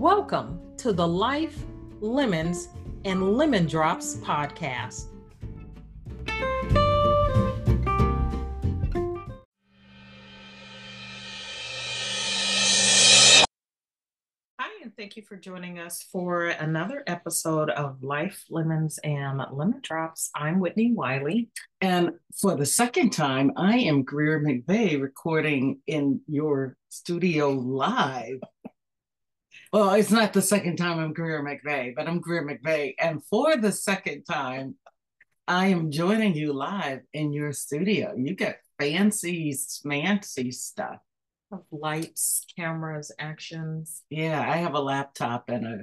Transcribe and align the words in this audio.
Welcome 0.00 0.62
to 0.78 0.94
the 0.94 1.06
Life, 1.06 1.62
Lemons, 2.00 2.68
and 3.04 3.36
Lemon 3.36 3.66
Drops 3.66 4.14
podcast. 4.14 5.08
Hi, 14.58 14.70
and 14.82 14.96
thank 14.96 15.18
you 15.18 15.22
for 15.22 15.36
joining 15.36 15.78
us 15.78 16.02
for 16.10 16.46
another 16.46 17.04
episode 17.06 17.68
of 17.68 18.02
Life, 18.02 18.46
Lemons, 18.48 18.98
and 19.04 19.42
Lemon 19.52 19.80
Drops. 19.82 20.30
I'm 20.34 20.60
Whitney 20.60 20.92
Wiley. 20.94 21.50
And 21.82 22.12
for 22.40 22.56
the 22.56 22.64
second 22.64 23.10
time, 23.10 23.52
I 23.54 23.76
am 23.76 24.04
Greer 24.04 24.40
McVeigh 24.40 24.98
recording 24.98 25.80
in 25.86 26.22
your 26.26 26.78
studio 26.88 27.50
live. 27.50 28.40
Well, 29.72 29.90
it's 29.94 30.10
not 30.10 30.32
the 30.32 30.42
second 30.42 30.76
time 30.76 30.98
I'm 30.98 31.12
Greer 31.12 31.42
McVeigh, 31.44 31.94
but 31.94 32.08
I'm 32.08 32.20
Greer 32.20 32.44
McVeigh. 32.44 32.94
And 32.98 33.24
for 33.24 33.56
the 33.56 33.70
second 33.70 34.24
time, 34.24 34.74
I 35.46 35.66
am 35.68 35.90
joining 35.92 36.34
you 36.34 36.52
live 36.52 37.00
in 37.12 37.32
your 37.32 37.52
studio. 37.52 38.14
You 38.16 38.34
get 38.34 38.60
fancy, 38.80 39.56
fancy 39.82 40.50
stuff. 40.52 40.98
Of 41.52 41.62
lights, 41.72 42.46
cameras, 42.56 43.10
actions, 43.18 44.02
Yeah, 44.08 44.40
I 44.40 44.58
have 44.58 44.74
a 44.74 44.80
laptop 44.80 45.48
and 45.48 45.66
a 45.66 45.78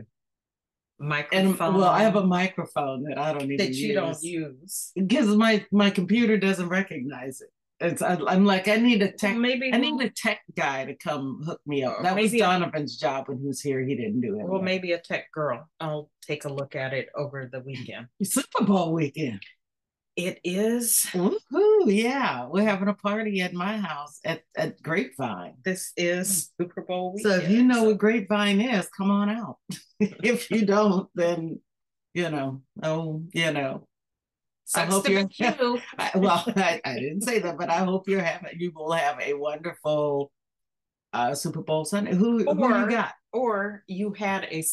microphone. 0.98 1.46
and 1.60 1.76
well, 1.76 1.84
I 1.90 2.04
have 2.04 2.16
a 2.16 2.26
microphone 2.26 3.04
that 3.04 3.18
I 3.18 3.34
don't 3.34 3.44
even 3.52 3.58
that 3.58 3.74
you 3.74 3.88
use. 3.88 3.96
don't 3.96 4.24
use. 4.24 4.92
because 4.96 5.28
my 5.36 5.66
my 5.74 5.90
computer 5.90 6.38
doesn't 6.38 6.70
recognize 6.70 7.42
it. 7.42 7.50
It's 7.80 8.02
I'm 8.02 8.44
like 8.44 8.68
I 8.68 8.78
need 8.78 9.04
a 9.04 9.12
tech 9.12 9.38
maybe 9.38 9.72
I 9.72 9.78
need 9.78 10.02
a 10.02 10.10
tech 10.10 10.42
guy 10.56 10.86
to 10.86 10.96
come 10.96 11.44
hook 11.46 11.62
me 11.68 11.84
up. 11.84 12.02
That 12.02 12.16
was 12.16 12.32
Donovan's 12.32 12.98
job 12.98 13.28
when 13.28 13.40
he 13.40 13.48
was 13.48 13.62
here. 13.62 13.86
He 13.86 13.96
didn't 13.96 14.22
do 14.22 14.40
it. 14.40 14.48
well, 14.48 14.62
maybe 14.62 14.94
a 14.94 15.00
tech 15.00 15.32
girl. 15.32 15.70
I'll 15.80 16.10
take 16.22 16.46
a 16.46 16.50
look 16.54 16.76
at 16.76 16.94
it 16.94 17.10
over 17.16 17.48
the 17.52 17.60
weekend. 17.60 18.08
Super 18.24 18.64
Bowl 18.64 18.94
weekend. 18.94 19.42
It 20.16 20.40
is. 20.44 21.06
Woohoo! 21.12 21.86
Yeah, 21.86 22.48
we're 22.48 22.64
having 22.64 22.88
a 22.88 22.96
party 22.96 23.42
at 23.42 23.54
my 23.54 23.78
house 23.78 24.20
at 24.26 24.42
at 24.58 24.82
Grapevine. 24.82 25.58
This 25.64 25.92
is 25.96 26.50
Super 26.60 26.82
Bowl 26.82 27.20
So 27.22 27.30
if 27.30 27.48
you 27.48 27.64
know 27.64 27.84
what 27.84 28.00
Grapevine 28.00 28.60
is, 28.60 28.90
come 28.90 29.12
on 29.12 29.30
out. 29.30 29.58
if 30.00 30.50
you 30.50 30.66
don't, 30.66 31.08
then 31.14 31.62
you 32.16 32.32
know, 32.32 32.64
oh, 32.82 33.24
you 33.34 33.52
know. 33.54 33.88
I 34.76 34.86
hope 34.86 35.08
you're. 35.08 35.22
you. 35.32 35.80
I, 35.98 36.12
well, 36.16 36.44
I, 36.56 36.82
I 36.84 36.94
didn't 36.96 37.22
say 37.22 37.40
that, 37.40 37.58
but 37.58 37.70
I 37.70 37.80
hope 37.80 38.08
you're 38.08 38.22
having. 38.22 38.60
You 38.60 38.72
will 38.76 38.92
have 38.92 39.20
a 39.22 39.34
wonderful 39.34 40.32
uh 41.14 41.34
Super 41.34 41.62
Bowl 41.62 41.86
Sunday. 41.86 42.14
Who 42.16 42.40
who 42.44 42.64
Or- 42.64 42.80
you 42.82 42.90
got? 42.90 43.14
or 43.32 43.84
you 43.88 44.14
had 44.14 44.46
a 44.46 44.64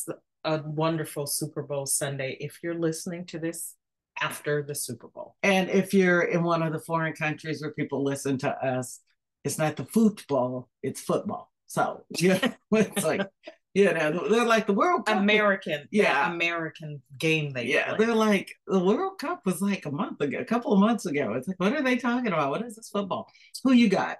a 0.44 0.62
wonderful 0.62 1.26
Super 1.26 1.62
Bowl 1.62 1.86
Sunday. 1.86 2.36
If 2.40 2.58
you're 2.62 2.74
listening 2.74 3.24
to 3.26 3.38
this 3.38 3.74
after 4.20 4.62
the 4.62 4.74
Super 4.74 5.08
Bowl, 5.08 5.36
And 5.42 5.68
if 5.70 5.92
you're 5.94 6.22
in 6.22 6.42
one 6.44 6.62
of 6.62 6.72
the 6.72 6.78
foreign 6.78 7.14
countries 7.14 7.60
where 7.62 7.72
people 7.72 8.04
listen 8.04 8.38
to 8.38 8.50
us, 8.64 9.00
it's 9.42 9.58
not 9.58 9.76
the 9.76 9.84
football, 9.84 10.68
it's 10.82 11.00
football. 11.00 11.50
So 11.66 12.04
yeah, 12.18 12.54
it's 12.72 13.04
like 13.04 13.26
you 13.74 13.92
know, 13.92 14.28
they're 14.28 14.44
like 14.46 14.66
the 14.66 14.72
World 14.72 15.06
Cup. 15.06 15.16
American, 15.18 15.88
Yeah. 15.90 16.32
American 16.32 17.02
game 17.18 17.52
they 17.52 17.66
yeah, 17.66 17.94
play. 17.94 18.06
they're 18.06 18.14
like 18.14 18.52
the 18.66 18.78
World 18.78 19.18
Cup 19.18 19.44
was 19.44 19.60
like 19.60 19.84
a 19.84 19.90
month 19.90 20.20
ago, 20.20 20.38
a 20.38 20.44
couple 20.44 20.72
of 20.72 20.78
months 20.78 21.06
ago. 21.06 21.32
It's 21.34 21.48
like, 21.48 21.58
what 21.58 21.72
are 21.72 21.82
they 21.82 21.96
talking 21.96 22.28
about? 22.28 22.50
What 22.50 22.62
is 22.64 22.76
this 22.76 22.88
football? 22.88 23.28
Who 23.64 23.72
you 23.72 23.88
got? 23.88 24.18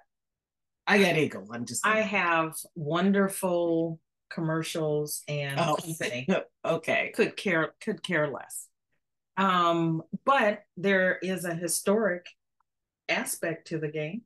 I 0.87 0.98
got 0.98 1.16
Eagles. 1.16 1.48
I'm 1.53 1.65
just 1.65 1.87
I 1.87 2.00
have 2.00 2.54
wonderful 2.75 4.00
commercials 4.31 5.22
and 5.28 5.59
oh, 5.59 5.76
company. 5.76 6.26
okay. 6.65 7.12
Could 7.15 7.36
care 7.36 7.75
could 7.81 8.03
care 8.03 8.28
less. 8.28 8.66
Um, 9.36 10.03
but 10.25 10.62
there 10.76 11.19
is 11.22 11.44
a 11.44 11.54
historic 11.54 12.26
aspect 13.09 13.69
to 13.69 13.78
the 13.78 13.88
game. 13.88 14.22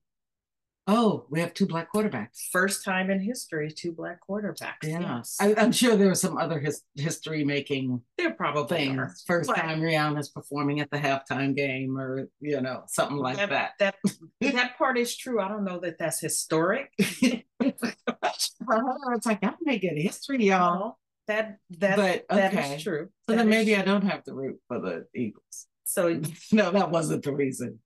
Oh, 0.91 1.27
we 1.29 1.39
have 1.41 1.53
two 1.53 1.67
black 1.67 1.93
quarterbacks. 1.93 2.49
First 2.51 2.83
time 2.83 3.11
in 3.11 3.21
history, 3.21 3.71
two 3.71 3.93
black 3.93 4.21
quarterbacks. 4.27 4.85
Yes, 4.85 5.03
Yes. 5.03 5.37
I, 5.39 5.55
I'm 5.57 5.71
sure 5.71 5.97
there 5.97 6.09
were 6.09 6.15
some 6.15 6.39
other 6.39 6.59
his, 6.59 6.83
history 6.95 7.45
making 7.45 8.01
there 8.17 8.33
probably 8.33 8.89
are. 8.97 9.15
First 9.27 9.49
But 9.49 9.57
time 9.57 9.83
Rihanna's 9.83 10.31
performing 10.31 10.81
at 10.81 10.91
the 10.91 10.97
halftime 10.97 11.55
game, 11.55 11.99
or 11.99 12.31
you 12.41 12.63
know, 12.63 12.85
something 12.87 13.19
like 13.19 13.37
that. 13.37 13.73
That 13.79 13.97
that 14.41 14.77
part 14.79 14.97
is 14.97 15.15
true. 15.15 15.43
I 15.43 15.49
don't 15.49 15.65
know 15.65 15.79
that 15.81 15.99
that's 15.99 16.21
historic. 16.21 16.91
For 16.99 17.37
her, 18.67 19.15
it's 19.15 19.27
like 19.27 19.45
I'm 19.45 19.57
making 19.61 19.99
history, 19.99 20.47
y'all. 20.47 20.79
No, 20.79 20.97
that 21.27 21.59
that 21.79 21.97
But 21.97 22.25
that 22.35 22.55
is 22.55 22.83
true. 22.83 23.09
so 23.29 23.37
That 23.37 23.37
then 23.37 23.51
maybe 23.51 23.77
I 23.77 23.83
don't 23.83 24.05
have 24.05 24.25
to 24.25 24.33
root 24.33 24.59
for 24.69 24.81
the 24.81 25.07
Eagles. 25.15 25.67
So 25.85 26.21
no, 26.53 26.71
that 26.71 26.91
wasn't 26.91 27.25
the 27.25 27.35
reason. 27.35 27.81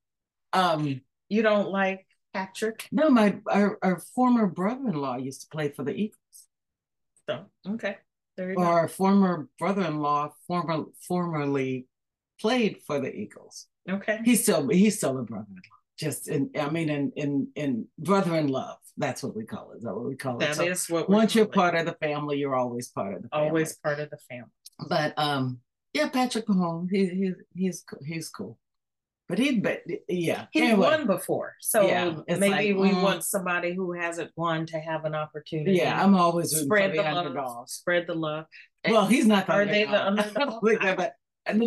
Um, 0.52 1.00
you 1.28 1.42
don't 1.42 1.70
like 1.70 2.06
Patrick? 2.34 2.88
no, 2.92 3.10
my 3.10 3.36
our, 3.50 3.78
our 3.82 3.98
former 4.14 4.46
brother-in-law 4.46 5.16
used 5.18 5.42
to 5.42 5.48
play 5.48 5.68
for 5.70 5.84
the 5.84 5.94
Eagles, 5.94 6.48
So 7.28 7.44
okay, 7.74 7.98
there 8.36 8.50
you 8.50 8.56
or 8.56 8.64
go. 8.64 8.70
our 8.70 8.88
former 8.88 9.48
brother-in-law 9.58 10.32
former 10.46 10.84
formerly 11.06 11.86
played 12.40 12.78
for 12.86 13.00
the 13.00 13.14
Eagles. 13.14 13.66
Okay, 13.88 14.20
He's 14.24 14.42
still 14.42 14.68
he's 14.68 14.96
still 14.96 15.18
a 15.18 15.22
brother-in-law. 15.22 15.76
Just 15.98 16.28
in 16.28 16.50
I 16.58 16.70
mean 16.70 16.88
in 16.88 17.12
in 17.16 17.48
in 17.54 17.86
brother 17.98 18.36
in 18.36 18.48
love. 18.48 18.78
That's 18.96 19.22
what 19.22 19.36
we 19.36 19.44
call 19.44 19.72
it. 19.72 19.78
Is 19.78 19.84
that 19.84 19.94
what 19.94 20.04
we 20.06 20.16
call 20.16 20.36
it? 20.36 20.40
that 20.40 20.56
So 20.56 20.64
is 20.64 20.88
what. 20.88 21.08
once 21.08 21.34
you're 21.34 21.46
part 21.46 21.74
of 21.74 21.86
the 21.86 21.96
family, 22.00 22.38
you're 22.38 22.54
always 22.56 22.88
part 22.88 23.14
of 23.14 23.22
the 23.22 23.28
family. 23.28 23.48
always 23.48 23.76
part 23.76 24.00
of 24.00 24.10
the 24.10 24.18
family. 24.28 24.50
But 24.88 25.14
um, 25.18 25.60
yeah, 25.92 26.08
Patrick 26.08 26.46
Mahomes, 26.46 26.88
he, 26.90 27.06
he 27.06 27.32
he's 27.54 27.84
co- 27.88 27.98
he's 28.04 28.28
cool. 28.30 28.58
But 29.32 29.38
he 29.38 29.60
but 29.60 29.80
yeah. 30.08 30.44
He's 30.50 30.64
anyway, 30.64 30.78
won 30.78 31.06
before, 31.06 31.54
so 31.58 31.86
Yeah, 31.86 32.16
maybe 32.28 32.48
like, 32.50 32.76
we 32.76 32.90
mm. 32.90 33.02
want 33.02 33.24
somebody 33.24 33.74
who 33.74 33.92
hasn't 33.92 34.30
won 34.36 34.66
to 34.66 34.78
have 34.78 35.06
an 35.06 35.14
opportunity. 35.14 35.78
Yeah, 35.78 36.04
I'm 36.04 36.14
always 36.14 36.54
spread 36.54 36.92
the 36.92 36.98
the 36.98 37.02
love. 37.04 37.26
underdog. 37.26 37.68
Spread 37.70 38.06
the 38.06 38.14
love. 38.14 38.44
Well, 38.86 39.06
he's 39.06 39.26
not 39.26 39.46
the 39.46 39.52
Are 39.54 39.64
they 39.64 39.84
the 39.84 40.06
underdog. 40.06 40.60
but 40.62 41.14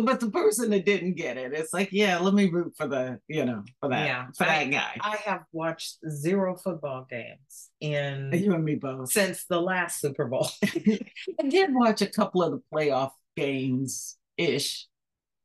but 0.04 0.20
the 0.20 0.30
person 0.30 0.70
that 0.70 0.84
didn't 0.84 1.14
get 1.14 1.38
it, 1.38 1.52
it's 1.52 1.74
like, 1.74 1.88
yeah, 1.90 2.20
let 2.20 2.34
me 2.34 2.48
root 2.48 2.74
for 2.76 2.86
the, 2.86 3.18
you 3.26 3.44
know, 3.44 3.64
for 3.80 3.88
that, 3.88 4.06
Yeah, 4.06 4.26
for 4.38 4.44
I- 4.44 4.64
that 4.64 4.70
guy. 4.70 4.96
I 5.00 5.16
have 5.24 5.42
watched 5.50 5.96
zero 6.08 6.56
football 6.56 7.04
games 7.10 7.70
in 7.80 8.30
you 8.32 8.54
and 8.54 8.64
me 8.64 8.76
both. 8.76 9.10
since 9.10 9.44
the 9.46 9.60
last 9.60 10.00
Super 10.00 10.26
Bowl. 10.26 10.48
I 10.64 11.48
did 11.48 11.74
watch 11.74 12.00
a 12.00 12.06
couple 12.06 12.44
of 12.44 12.52
the 12.52 12.62
playoff 12.72 13.10
games 13.36 14.16
ish. 14.36 14.86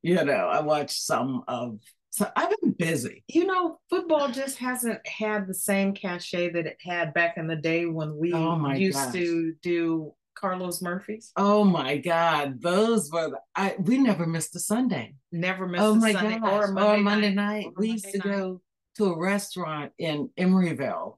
You 0.04 0.24
know, 0.24 0.34
I 0.34 0.62
watched 0.62 1.02
some 1.02 1.44
of. 1.48 1.80
So 2.12 2.30
I've 2.36 2.54
been 2.62 2.74
busy. 2.74 3.24
you 3.30 3.46
know, 3.46 3.80
football 3.90 4.30
just 4.32 4.58
hasn't 4.58 5.00
had 5.08 5.48
the 5.48 5.54
same 5.54 5.94
cachet 5.94 6.50
that 6.52 6.66
it 6.68 6.78
had 6.82 7.14
back 7.14 7.38
in 7.38 7.48
the 7.48 7.56
day 7.56 7.86
when 7.86 8.18
we 8.18 8.34
Oh 8.34 8.70
used 8.74 8.98
gosh. 8.98 9.14
to 9.14 9.54
do 9.64 10.14
Carlos 10.36 10.82
Murphy's. 10.82 11.32
Oh 11.38 11.64
my 11.64 11.98
God, 11.98 12.62
those 12.62 13.10
were 13.12 13.30
the, 13.30 13.40
I. 13.56 13.76
We 13.80 13.98
never 13.98 14.26
missed 14.26 14.56
a 14.56 14.60
Sunday. 14.60 15.16
Never 15.32 15.68
missed 15.68 15.84
oh 15.84 15.94
a 15.94 15.96
my 15.96 16.12
Sunday 16.14 16.40
gosh, 16.40 16.52
or 16.52 16.64
a 16.66 16.74
Monday, 16.74 17.02
Monday 17.02 17.34
night. 17.34 17.36
night. 17.36 17.66
Or 17.68 17.74
We 17.78 17.92
used 17.92 18.12
to 18.12 18.18
night. 18.18 18.24
go 18.28 18.62
to 18.98 19.06
a 19.14 19.18
restaurant 19.20 19.92
in 19.98 20.30
Emeryville, 20.40 21.18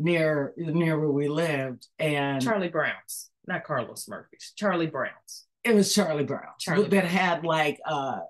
near 0.00 0.54
near 0.56 0.98
where 0.98 1.10
we 1.10 1.28
lived, 1.28 1.86
and 1.98 2.42
Charlie 2.42 2.68
Brown's, 2.68 3.30
not 3.46 3.62
Carlos 3.64 4.08
Murphy's. 4.08 4.52
Charlie 4.56 4.86
Brown's. 4.88 5.44
It 5.62 5.74
was 5.74 5.94
Charlie 5.94 6.24
Brown. 6.24 6.52
Charlie 6.58 6.88
that 6.88 7.04
had 7.04 7.44
like 7.44 7.78
uh 7.86 8.20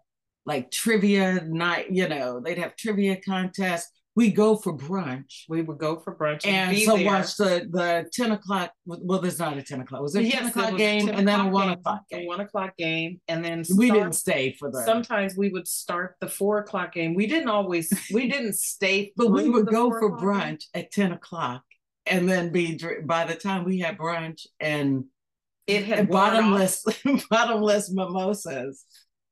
like 0.46 0.70
trivia 0.70 1.42
night, 1.44 1.90
you 1.90 2.08
know, 2.08 2.40
they'd 2.40 2.58
have 2.58 2.76
trivia 2.76 3.16
contests. 3.20 3.90
We 4.14 4.30
go 4.32 4.56
for 4.56 4.74
brunch. 4.74 5.42
We 5.50 5.60
would 5.60 5.76
go 5.76 5.96
for 5.98 6.14
brunch 6.16 6.46
And 6.46 6.70
be 6.74 6.86
so 6.86 6.96
there. 6.96 7.04
watch 7.06 7.36
the 7.36 7.68
the 7.70 8.08
10 8.14 8.32
o'clock. 8.32 8.72
Well, 8.86 9.20
there's 9.20 9.38
not 9.38 9.58
a 9.58 9.62
10 9.62 9.80
o'clock. 9.82 10.00
Was 10.00 10.14
it 10.16 10.24
Yes, 10.24 10.38
10 10.38 10.46
o'clock 10.48 10.76
game 10.78 11.06
10 11.06 11.14
and 11.14 11.28
then 11.28 11.40
a 11.40 11.48
o'clock 11.48 11.52
one 11.52 11.68
game, 11.68 11.78
o'clock 11.78 12.02
a 12.12 12.26
one 12.26 12.40
o'clock 12.40 12.76
game, 12.78 13.20
and 13.28 13.44
then 13.44 13.62
We 13.76 13.90
didn't 13.90 14.14
stay 14.14 14.52
for 14.58 14.70
the 14.70 14.82
Sometimes 14.84 15.36
we 15.36 15.50
would 15.50 15.68
start 15.68 16.14
the 16.20 16.28
four 16.28 16.58
o'clock 16.60 16.94
game. 16.94 17.14
We 17.14 17.26
didn't 17.26 17.50
always. 17.50 17.92
We 18.10 18.28
didn't 18.34 18.54
stay. 18.54 19.12
but 19.16 19.30
we 19.30 19.50
would 19.50 19.66
go 19.66 19.90
for 19.90 20.06
o'clock 20.06 20.20
game. 20.38 20.56
brunch 20.56 20.64
at 20.72 20.90
10 20.92 21.12
o'clock 21.12 21.62
and 22.06 22.26
then 22.26 22.52
be 22.52 22.80
by 23.04 23.24
the 23.26 23.34
time 23.34 23.64
we 23.64 23.80
had 23.80 23.98
brunch 23.98 24.46
and 24.60 25.04
It 25.66 25.84
had 25.84 25.98
and 25.98 26.08
bottomless 26.08 26.84
bottomless 27.30 27.92
mimosas. 27.92 28.84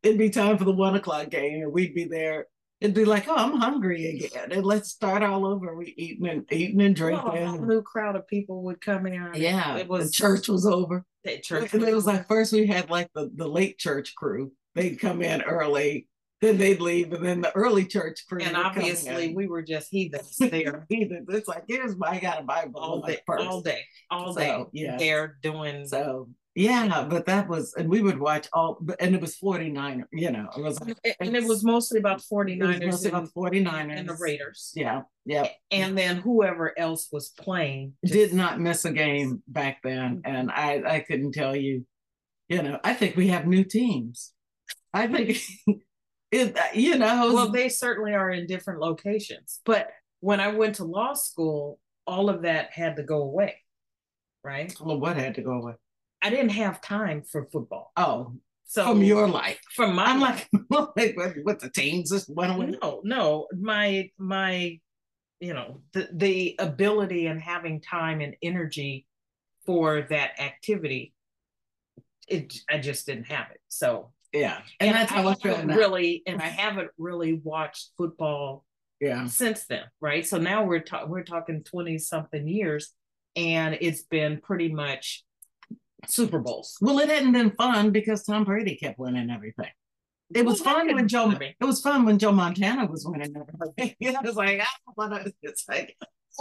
It'd 0.05 0.19
be 0.19 0.31
time 0.31 0.59
for 0.59 0.65
the 0.65 0.73
one 0.73 0.95
o'clock 0.95 1.31
game, 1.31 1.63
and 1.63 1.73
we'd 1.73 1.95
be 1.95 2.05
there. 2.05 2.47
It'd 2.81 2.95
be 2.95 3.05
like, 3.07 3.27
oh, 3.29 3.35
I'm 3.37 3.59
hungry 3.59 4.07
again, 4.23 4.53
and 4.53 4.65
let's 4.67 4.91
start 4.91 5.23
all 5.23 5.47
over. 5.47 5.75
We 5.75 5.95
eating 5.97 6.29
and 6.29 6.45
eating 6.53 6.83
and 6.83 6.99
Well, 6.99 7.15
a 7.15 7.17
whole 7.17 7.31
drinking. 7.33 7.69
new 7.69 7.83
crowd 7.83 8.15
of 8.17 8.27
people 8.29 8.63
would 8.65 8.81
come 8.81 9.07
in. 9.07 9.31
yeah, 9.35 9.77
it 9.77 9.89
was 9.89 10.07
the 10.07 10.13
church 10.13 10.49
was 10.49 10.67
over. 10.67 11.05
the 11.25 11.39
church. 11.39 11.73
And 11.73 11.83
it 11.83 11.95
was 11.95 12.05
like 12.07 12.29
first 12.29 12.53
we 12.53 12.67
had 12.67 12.91
like 12.91 13.09
the 13.15 13.31
the 13.35 13.49
late 13.49 13.79
church 13.79 14.15
crew. 14.15 14.53
They'd 14.75 14.97
come 15.01 15.23
in 15.23 15.41
early, 15.43 16.09
then 16.43 16.59
they'd 16.59 16.81
leave, 16.81 17.13
and 17.15 17.25
then 17.25 17.41
the 17.41 17.55
early 17.57 17.87
church 17.87 18.21
crew. 18.29 18.41
and 18.43 18.57
obviously 18.57 19.33
we 19.35 19.47
were 19.47 19.63
just 19.63 19.89
heathens 19.91 20.37
there 20.41 20.85
heathens. 20.91 21.27
it's 21.31 21.49
like 21.49 21.63
here's 21.69 21.97
my 21.97 22.09
I 22.09 22.19
got 22.21 22.41
a 22.41 22.45
Bible 22.45 22.81
all 22.81 23.01
day, 23.01 23.21
all 23.29 23.63
day, 23.63 23.81
all 24.11 24.35
So, 24.35 24.41
day. 24.41 24.65
yeah. 24.73 24.97
They're 24.99 25.39
doing. 25.43 25.87
So 25.87 26.29
yeah, 26.55 27.07
but 27.09 27.27
that 27.27 27.49
was, 27.49 27.75
and 27.75 27.89
we 27.89 28.01
would 28.01 28.19
watch 28.19 28.49
all, 28.53 28.79
but- 28.81 29.01
and 29.01 29.15
it 29.15 29.21
was 29.21 29.37
49, 29.37 30.05
you 30.13 30.31
know, 30.31 30.49
it 30.57 30.63
was 30.63 30.81
like, 30.81 30.97
and 31.19 31.37
it 31.37 31.45
was 31.45 31.65
mostly 31.65 31.99
about 31.99 32.21
it 32.21 32.25
was 32.31 32.47
49ers 32.47 32.87
mostly 32.87 33.11
and, 33.11 33.19
about 33.19 33.35
49ers. 33.35 33.99
and 33.99 34.09
the 34.09 34.17
Raiders. 34.21 34.73
Yeah, 34.77 35.03
yeah. 35.25 35.49
And 35.73 35.99
then 35.99 36.19
whoever 36.19 36.79
else 36.79 37.09
was 37.11 37.31
playing. 37.31 37.95
Did 38.05 38.33
not 38.35 38.61
miss 38.61 38.85
a 38.85 38.93
game 38.93 39.43
back 39.49 39.79
then. 39.83 40.19
Mm-hmm. 40.19 40.37
And 40.37 40.51
I, 40.51 40.83
I 40.87 41.01
couldn't 41.01 41.33
tell 41.33 41.57
you, 41.57 41.85
you 42.49 42.63
know, 42.63 42.79
I 42.85 42.95
think 42.95 43.17
we 43.17 43.29
have 43.29 43.47
new 43.47 43.65
teams. 43.65 44.33
I 44.93 45.09
think, 45.09 45.39
it, 46.31 46.57
you 46.73 46.99
know, 46.99 47.35
Well, 47.35 47.51
they 47.51 47.69
certainly 47.69 48.15
are 48.15 48.31
in 48.31 48.47
different 48.47 48.81
locations. 48.81 49.61
But 49.65 49.91
when 50.21 50.39
I 50.39 50.49
went 50.49 50.77
to 50.77 50.85
law 50.85 51.15
school, 51.15 51.81
all 52.07 52.31
of 52.31 52.43
that 52.43 52.71
had 52.73 52.97
to 52.97 53.03
go 53.03 53.23
away. 53.23 53.57
Right. 54.45 54.73
well, 54.79 55.01
what 55.01 55.17
had 55.17 55.37
to 55.37 55.43
go 55.43 55.53
away? 55.53 55.75
I 56.25 56.31
didn't 56.31 56.51
have 56.53 56.81
time 56.81 57.23
for 57.23 57.47
football. 57.53 57.93
Oh, 57.97 58.35
So 58.67 58.85
from 58.87 59.03
your 59.03 59.29
life. 59.29 59.61
from 59.77 59.95
my 59.95 60.07
I'm 60.07 60.21
life, 60.21 60.49
like, 60.53 60.65
what, 61.45 61.61
the 61.61 61.71
teams 61.73 62.11
just 62.11 62.29
went 62.31 62.53
away? 62.55 62.75
no, 62.83 63.01
no, 63.05 63.47
my 63.57 64.11
my, 64.19 64.81
you 65.41 65.53
know, 65.55 65.83
the 65.93 66.09
the 66.13 66.57
ability 66.59 67.27
and 67.27 67.41
having 67.41 67.81
time 67.83 68.21
and 68.23 68.35
energy 68.43 69.07
for 69.67 70.03
that 70.09 70.41
activity, 70.41 71.13
it 72.27 72.55
I 72.71 72.79
just 72.79 73.07
didn't 73.07 73.27
have 73.27 73.49
it. 73.53 73.61
So 73.69 74.13
Yeah. 74.33 74.61
And, 74.81 74.95
that's 74.97 75.13
how 75.13 75.29
I 75.29 75.35
feel 75.35 75.63
really, 75.67 76.23
and 76.27 76.41
I 76.41 76.47
haven't 76.47 76.91
really 76.99 77.35
watched 77.35 77.91
football 77.99 78.65
Yeah. 79.01 79.27
since 79.27 79.67
then, 79.67 79.85
right? 80.01 80.27
So 80.27 80.39
now 80.39 80.65
we're 80.65 80.81
talking 80.81 81.11
we're 81.11 81.23
talking 81.25 81.63
20 81.65 81.99
something 81.99 82.49
years 82.49 82.93
and 83.37 83.77
it's 83.81 84.03
been 84.03 84.41
pretty 84.41 84.71
much 84.73 85.23
Super 86.11 86.39
Bowls. 86.39 86.77
Well, 86.81 86.99
it 86.99 87.09
hadn't 87.09 87.33
been 87.33 87.51
fun 87.53 87.91
because 87.91 88.25
Tom 88.25 88.45
Brady 88.45 88.77
kept 88.77 88.99
winning 88.99 89.31
everything. 89.31 89.69
It 90.35 90.45
was 90.45 90.61
Well, 90.63 90.75
fun 90.75 90.95
when 90.95 91.07
Joe. 91.09 91.31
It 91.31 91.57
was 91.65 91.81
fun 91.81 92.05
when 92.05 92.19
Joe 92.19 92.33
Montana 92.33 92.87
was 92.87 93.05
winning 93.07 93.35
everything. 93.37 93.95
it 94.01 94.17
was 94.25 94.37
like 94.37 94.61
I 94.61 94.67
don't 94.87 94.97
want 95.13 95.25
to. 95.25 95.33
It's 95.43 95.69
like 95.69 95.97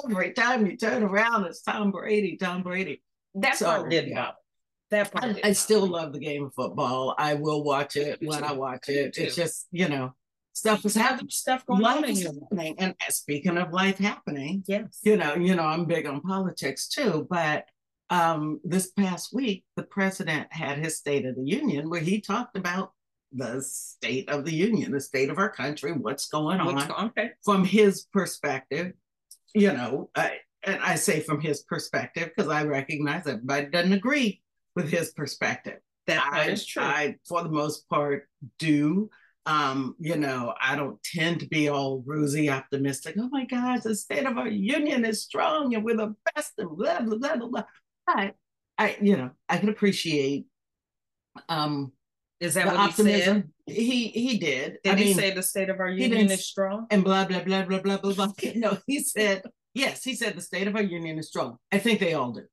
every 0.10 0.32
time 0.34 0.66
you 0.66 0.78
turn 0.78 1.04
around, 1.04 1.46
it's 1.46 1.62
Tom 1.62 1.92
Brady. 1.92 2.38
Tom 2.38 2.64
Brady. 2.64 3.02
That 3.36 3.58
So, 3.58 3.66
part 3.66 3.90
didn't 3.90 4.16
bother. 4.16 4.38
That 4.92 5.12
part 5.12 5.38
I, 5.44 5.50
I 5.50 5.52
still 5.54 5.86
love 5.88 6.14
the 6.14 6.20
game 6.20 6.46
of 6.46 6.54
football. 6.54 7.16
I 7.18 7.34
will 7.34 7.64
watch 7.64 7.96
it 7.96 8.20
when 8.22 8.40
too. 8.40 8.46
I 8.46 8.54
watch 8.54 8.90
it. 8.90 9.18
It's 9.18 9.36
just 9.36 9.68
you 9.72 9.90
know 9.90 10.14
stuff 10.54 10.86
is 10.86 10.94
happening. 10.96 11.30
stuff 11.32 11.66
going 11.66 11.82
Life 11.82 11.98
on 11.98 12.04
in 12.06 12.10
is 12.12 12.24
happening. 12.26 12.76
And 12.80 12.96
speaking 13.10 13.58
of 13.58 13.74
life 13.74 13.98
happening, 13.98 14.64
Yes. 14.68 15.00
you 15.04 15.18
know, 15.18 15.34
you 15.36 15.56
know, 15.56 15.64
I'm 15.64 15.86
big 15.86 16.06
on 16.06 16.22
politics 16.22 16.88
too, 16.88 17.26
but 17.30 17.66
um, 18.14 18.60
this 18.64 18.92
past 18.92 19.34
week, 19.34 19.66
the 19.76 19.84
president 19.84 20.48
had 20.52 20.78
his 20.78 20.98
State 20.98 21.26
of 21.26 21.36
the 21.36 21.44
Union 21.44 21.90
where 21.90 22.00
he 22.00 22.22
talked 22.22 22.56
about 22.56 22.92
the 23.32 23.60
state 23.62 24.30
of 24.30 24.46
the 24.46 24.54
union, 24.54 24.92
the 24.92 25.00
state 25.00 25.32
of 25.32 25.40
our 25.40 25.50
country, 25.50 25.92
what's 25.92 26.28
going 26.28 26.64
What's 26.64 26.90
on 26.92 27.08
okay. 27.08 27.32
from 27.44 27.66
his 27.66 28.04
perspective. 28.14 28.94
You 29.56 29.74
know, 29.74 30.12
I, 30.16 30.38
and 30.64 30.80
I 30.82 30.96
say 30.96 31.22
from 31.22 31.42
his 31.42 31.64
perspective 31.64 32.30
because 32.36 32.52
I 32.52 32.64
recognize 32.66 33.24
that 33.24 33.36
everybody 33.36 33.66
doesn't 33.72 33.94
agree 33.94 34.44
with 34.76 34.92
his 34.92 35.12
perspective. 35.12 35.80
That 36.06 36.24
I, 36.32 36.50
is 36.50 36.66
true. 36.66 36.84
I, 36.84 37.16
for 37.28 37.42
the 37.42 37.50
most 37.50 37.90
part, 37.90 38.28
do. 38.60 39.10
Um, 39.46 39.96
you 40.00 40.16
know, 40.16 40.54
I 40.62 40.76
don't 40.76 41.02
tend 41.04 41.42
to 41.42 41.48
be 41.48 41.68
all 41.68 42.02
rosy 42.06 42.50
optimistic. 42.50 43.16
Oh 43.20 43.30
my 43.30 43.46
gosh, 43.46 43.82
the 43.82 43.96
state 43.96 44.26
of 44.26 44.38
our 44.38 44.48
union 44.48 45.04
is 45.04 45.24
strong 45.24 45.76
and 45.76 45.84
we're 45.84 45.98
the 45.98 46.16
best 46.34 46.54
and 46.60 46.78
blah 46.78 47.02
blah 47.02 47.18
blah 47.18 47.36
blah. 47.36 47.48
blah. 47.48 47.64
I, 48.08 48.34
I, 48.78 48.98
you 49.02 49.18
know, 49.18 49.32
I 49.50 49.58
can 49.58 49.70
appreciate 49.70 50.46
um 51.50 51.92
is 52.40 52.56
that 52.56 52.70
the 52.70 52.76
what 52.76 52.92
he 52.94 53.04
said? 53.22 53.50
He 53.66 54.08
he 54.10 54.38
did. 54.38 54.78
Did 54.84 54.94
I 54.94 54.98
he 54.98 55.06
mean, 55.06 55.16
say 55.16 55.32
the 55.32 55.44
state 55.44 55.70
of 55.70 55.80
our 55.80 55.90
union 55.90 56.30
is 56.30 56.46
strong? 56.46 56.88
and 56.92 57.04
blah 57.04 57.26
blah 57.26 57.44
blah 57.44 57.64
blah 57.64 57.80
blah 57.80 57.98
blah 57.98 58.14
blah. 58.14 58.32
No, 58.56 58.78
he 58.86 59.00
said 59.00 59.44
yes. 59.74 60.04
He 60.04 60.16
said 60.16 60.36
the 60.36 60.42
state 60.42 60.68
of 60.68 60.76
our 60.76 60.82
union 60.84 61.18
is 61.20 61.28
strong. 61.30 61.58
I 61.72 61.80
think 61.80 62.00
they 62.00 62.14
all 62.14 62.32
do. 62.34 62.44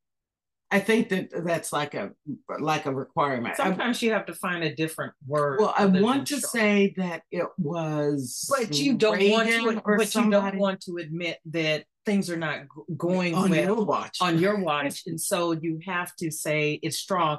I 0.70 0.78
think 0.78 1.08
that 1.08 1.30
that's 1.44 1.72
like 1.72 1.94
a 1.94 2.12
like 2.60 2.86
a 2.86 2.94
requirement. 2.94 3.54
I- 3.58 3.64
Sometimes 3.64 4.00
you 4.02 4.12
have 4.12 4.26
to 4.26 4.34
find 4.34 4.62
a 4.62 4.72
different 4.72 5.14
word. 5.26 5.58
well, 5.58 5.74
I 5.76 5.86
want 5.86 6.28
to 6.28 6.38
strong. 6.38 6.50
say 6.52 6.94
that 6.96 7.22
it 7.32 7.46
was, 7.58 8.48
but 8.48 8.78
you 8.78 8.94
don't 8.96 9.28
want 9.30 9.48
to 9.48 9.80
or 9.84 9.96
but 9.98 10.14
you 10.14 10.30
don't 10.30 10.56
want 10.58 10.80
to 10.82 10.98
admit 10.98 11.38
that 11.46 11.84
things 12.06 12.30
are 12.30 12.36
not 12.36 12.60
going 12.96 13.34
on 13.34 13.50
well 13.50 13.60
your 13.64 13.84
watch. 13.84 14.18
on 14.20 14.38
your 14.38 14.58
watch 14.70 15.02
and 15.06 15.20
so 15.20 15.52
you 15.52 15.78
have 15.86 16.14
to 16.16 16.30
say 16.30 16.78
it's 16.82 16.98
strong 16.98 17.38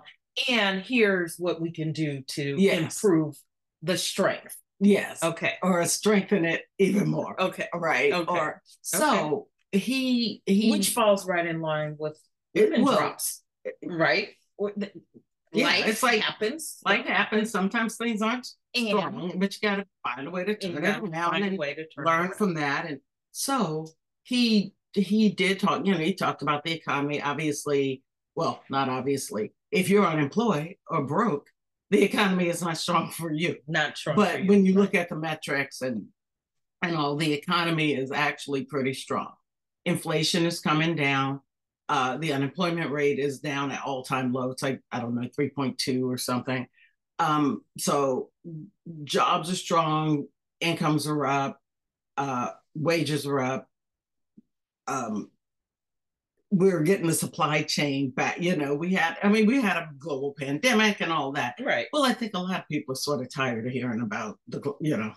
and 0.49 0.81
here's 0.81 1.35
what 1.37 1.59
we 1.61 1.71
can 1.71 1.91
do 1.91 2.21
to 2.27 2.55
Yes. 2.57 2.81
improve 3.03 3.35
the 3.81 3.97
strength 3.97 4.55
yes, 4.79 5.23
okay 5.23 5.53
or 5.63 5.83
strengthen 5.85 6.45
it 6.45 6.61
even 6.79 7.07
more. 7.09 7.39
okay 7.41 7.67
Right. 7.73 8.13
Okay. 8.13 8.31
Or 8.31 8.61
so 8.81 9.47
he 9.71 10.41
he 10.45 10.71
which 10.71 10.91
falls 10.91 11.25
right 11.27 11.45
in 11.45 11.61
line 11.61 11.95
with 11.99 12.17
will. 12.55 12.85
drops 12.95 13.43
right 13.83 14.29
Yeah, 15.53 15.65
life 15.65 15.87
it's 15.87 16.03
like- 16.03 16.21
happens 16.21 16.77
life 16.85 17.05
happens. 17.05 17.51
Sometimes 17.51 17.97
things 17.97 18.21
aren't 18.21 18.47
and 18.75 18.87
strong, 18.87 19.33
but 19.37 19.53
you 19.53 19.69
got 19.69 19.75
to 19.77 19.85
find 20.03 20.27
a 20.27 20.31
way 20.31 20.45
to 20.45 20.55
turn 20.55 20.77
it 20.77 20.83
around 20.83 21.11
find 21.11 21.43
a 21.43 21.47
and 21.47 21.57
way 21.57 21.73
to 21.73 21.85
turn 21.87 22.05
learn 22.05 22.31
from 22.31 22.53
that. 22.55 22.85
And 22.85 22.99
so 23.31 23.87
he 24.23 24.73
he 24.93 25.29
did 25.29 25.59
talk, 25.59 25.85
you 25.85 25.93
know, 25.93 25.99
he 25.99 26.13
talked 26.13 26.41
about 26.41 26.63
the 26.63 26.73
economy. 26.73 27.21
Obviously, 27.21 28.03
well, 28.35 28.61
not 28.69 28.89
obviously. 28.89 29.53
If 29.71 29.89
you're 29.89 30.05
unemployed 30.05 30.75
or 30.89 31.03
broke, 31.03 31.47
the 31.89 32.03
economy 32.03 32.49
is 32.49 32.61
not 32.61 32.77
strong 32.77 33.11
for 33.17 33.31
you. 33.31 33.57
not 33.67 33.97
strong 33.97 34.15
But 34.15 34.45
when 34.45 34.65
you 34.65 34.73
look 34.73 34.95
at 34.95 35.09
the 35.09 35.15
metrics 35.15 35.81
and 35.81 36.07
and 36.81 36.95
all, 36.95 37.15
the 37.15 37.33
economy 37.33 37.93
is 37.93 38.11
actually 38.11 38.65
pretty 38.65 38.93
strong. 38.93 39.31
Inflation 39.85 40.45
is 40.45 40.59
coming 40.59 40.95
down. 40.95 41.41
Uh, 41.87 42.17
the 42.17 42.33
unemployment 42.33 42.91
rate 42.91 43.19
is 43.19 43.39
down 43.39 43.71
at 43.71 43.83
all 43.83 44.03
time 44.03 44.31
low. 44.33 44.51
It's 44.51 44.63
like 44.63 44.81
I 44.91 44.99
don't 44.99 45.15
know, 45.15 45.27
three 45.35 45.49
point 45.49 45.77
two 45.77 46.09
or 46.09 46.17
something. 46.17 46.67
Um, 47.19 47.63
so 47.77 48.29
jobs 49.03 49.51
are 49.51 49.55
strong, 49.55 50.25
incomes 50.59 51.05
are 51.05 51.25
up, 51.25 51.59
uh, 52.17 52.49
wages 52.73 53.27
are 53.27 53.39
up. 53.39 53.67
Um, 54.91 55.31
we're 56.53 56.81
getting 56.83 57.07
the 57.07 57.13
supply 57.13 57.63
chain 57.63 58.09
back. 58.11 58.41
You 58.41 58.57
know, 58.57 58.75
we 58.75 58.93
had, 58.93 59.15
I 59.23 59.29
mean, 59.29 59.45
we 59.45 59.61
had 59.61 59.77
a 59.77 59.89
global 59.97 60.33
pandemic 60.37 60.99
and 60.99 61.11
all 61.11 61.31
that. 61.33 61.55
right 61.61 61.87
Well, 61.93 62.03
I 62.03 62.11
think 62.13 62.33
a 62.35 62.39
lot 62.39 62.59
of 62.59 62.67
people 62.67 62.91
are 62.91 62.95
sort 62.95 63.21
of 63.21 63.33
tired 63.33 63.65
of 63.65 63.71
hearing 63.71 64.01
about 64.01 64.37
the, 64.49 64.59
you 64.81 64.97
know, 64.97 65.13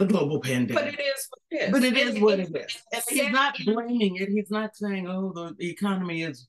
the 0.00 0.06
global 0.06 0.40
pandemic. 0.40 0.74
but 0.74 0.88
it 0.92 1.00
is 1.00 1.28
what 1.30 1.40
it 1.50 1.62
is 1.62 1.70
But 1.72 1.84
it 1.84 1.96
is 1.96 2.20
what 2.20 2.40
it 2.40 2.56
is. 2.56 2.82
and 2.92 3.02
He's 3.08 3.30
not 3.30 3.56
blaming 3.64 4.16
it. 4.16 4.28
He's 4.28 4.50
not 4.50 4.74
saying, 4.76 5.06
"Oh, 5.08 5.32
the, 5.32 5.54
the 5.56 5.70
economy 5.70 6.22
is 6.22 6.48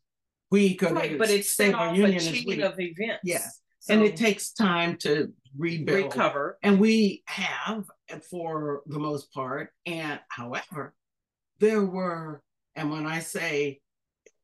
weak," 0.52 0.82
or 0.84 0.94
right 0.94 1.18
but 1.18 1.30
it's 1.30 1.52
state 1.52 1.68
set 1.68 1.76
of 1.76 1.80
our 1.80 1.88
off 1.90 1.98
union 1.98 2.18
a 2.18 2.20
chain 2.20 2.62
of 2.64 2.74
events 2.80 3.22
Yeah. 3.24 3.48
so 3.80 3.94
and 3.94 4.04
it 4.04 4.18
takes 4.18 4.52
time 4.52 4.98
to 5.04 5.32
rebuild. 5.58 6.06
recover 6.14 6.58
And 6.64 6.80
we 6.80 7.24
have, 7.28 7.86
for 8.30 8.82
the 8.88 9.00
most 9.00 9.32
part. 9.34 9.70
And 9.86 10.20
however, 10.30 10.94
there 11.60 11.86
were, 11.86 12.42
and 12.78 12.92
when 12.92 13.08
I 13.08 13.20
say, 13.20 13.82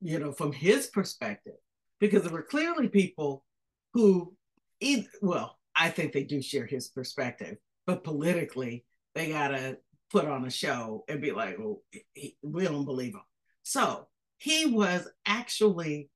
you 0.02 0.20
know, 0.20 0.32
from 0.32 0.52
his 0.52 0.88
perspective, 0.88 1.54
because 2.00 2.24
there 2.24 2.34
were 2.34 2.42
clearly 2.42 2.90
people 2.90 3.46
who, 3.94 4.36
either, 4.82 5.08
well, 5.22 5.58
I 5.76 5.90
think 5.90 6.12
they 6.12 6.24
do 6.24 6.42
share 6.42 6.66
his 6.66 6.90
perspective, 6.90 7.58
but 7.86 8.04
politically, 8.04 8.86
they 9.14 9.30
gotta 9.30 9.78
put 10.12 10.26
on 10.26 10.46
a 10.46 10.50
show 10.50 11.06
and 11.08 11.22
be 11.22 11.32
like, 11.32 11.58
well, 11.60 11.84
he, 12.14 12.36
we 12.42 12.64
don't 12.64 12.86
believe 12.86 13.14
him. 13.14 13.22
So 13.62 14.08
he 14.38 14.66
was 14.66 15.08
actually 15.28 16.10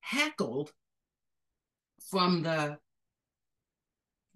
heckled 0.00 0.72
from 2.10 2.42
the 2.42 2.78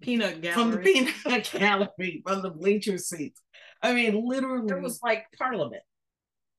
peanut 0.01 0.41
gallery. 0.41 0.53
from 0.53 0.71
the 0.71 0.77
peanut 1.25 1.51
gallery 1.51 2.23
from 2.25 2.41
the 2.41 2.49
bleacher 2.49 2.97
seats. 2.97 3.41
I 3.81 3.93
mean, 3.93 4.25
literally, 4.25 4.71
it 4.71 4.81
was 4.81 5.01
like 5.03 5.25
Parliament. 5.37 5.83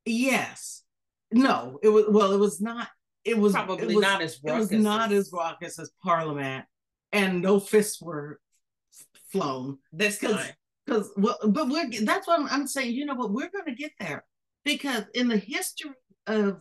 Yes, 0.06 0.82
no, 1.32 1.78
it 1.82 1.88
was 1.88 2.04
well, 2.08 2.32
it 2.32 2.38
was 2.38 2.60
not. 2.60 2.88
It 3.24 3.36
was 3.36 3.52
probably 3.52 3.94
it 3.94 3.96
was, 3.96 4.02
not 4.02 4.22
as 4.22 4.38
raucous. 4.42 4.70
It 4.70 4.76
was 4.76 4.84
not 4.84 5.12
as 5.12 5.30
raucous 5.32 5.78
as 5.80 5.90
Parliament, 6.02 6.64
and 7.12 7.42
no 7.42 7.58
fists 7.58 8.00
were 8.00 8.40
flown. 9.32 9.78
This 9.92 10.18
time, 10.20 10.52
because 10.86 11.10
well, 11.16 11.38
but 11.48 11.68
we're 11.68 11.90
that's 12.02 12.28
what 12.28 12.40
I'm, 12.40 12.46
I'm 12.48 12.66
saying. 12.68 12.94
You 12.94 13.04
know 13.04 13.14
what? 13.14 13.32
We're 13.32 13.50
going 13.50 13.66
to 13.66 13.74
get 13.74 13.92
there 13.98 14.24
because 14.64 15.04
in 15.14 15.26
the 15.28 15.38
history 15.38 15.90
of 16.28 16.60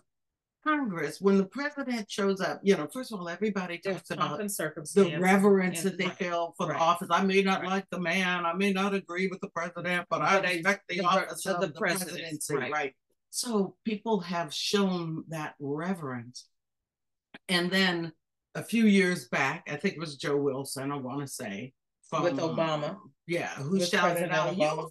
Congress, 0.66 1.22
when 1.22 1.38
the 1.38 1.46
president 1.46 2.10
shows 2.10 2.42
up, 2.42 2.60
you 2.64 2.76
know, 2.76 2.88
first 2.92 3.14
of 3.14 3.20
all, 3.20 3.30
everybody 3.30 3.78
talks 3.78 4.10
about 4.10 4.40
the 4.40 5.18
reverence 5.20 5.84
that 5.84 5.98
they 6.00 6.06
right, 6.06 6.18
feel 6.18 6.56
for 6.58 6.68
right. 6.68 6.78
the 6.78 6.84
office. 6.84 7.08
I 7.12 7.24
may 7.24 7.44
not 7.44 7.62
right. 7.62 7.70
like 7.70 7.86
the 7.92 8.00
man, 8.00 8.46
I 8.46 8.54
may 8.54 8.74
not 8.74 8.96
agree 8.96 9.28
with 9.28 9.42
the 9.42 9.50
president, 9.50 10.08
but, 10.10 10.20
but 10.20 10.46
I 10.46 10.54
respect 10.54 10.84
the, 10.90 10.98
the 10.98 11.06
office 11.06 11.46
of 11.46 11.62
the, 11.62 11.68
the 11.68 11.74
presidency, 11.74 12.56
right? 12.56 12.96
So 13.36 13.76
people 13.84 14.22
have 14.22 14.54
shown 14.54 15.26
that 15.28 15.56
reverence. 15.60 16.48
And 17.50 17.70
then 17.70 18.14
a 18.56 18.64
few 18.64 18.86
years 18.86 19.28
back, 19.28 19.68
I 19.70 19.76
think 19.76 19.96
it 19.96 20.00
was 20.00 20.16
Joe 20.16 20.38
Wilson, 20.38 20.92
I 20.92 20.96
want 20.96 21.22
to 21.22 21.28
say, 21.28 21.74
from, 22.10 22.24
with 22.24 22.38
Obama. 22.38 22.98
Yeah, 23.28 23.50
who 23.56 23.84
shouted 23.84 24.32
out, 24.32 24.56
Obama 24.56 24.88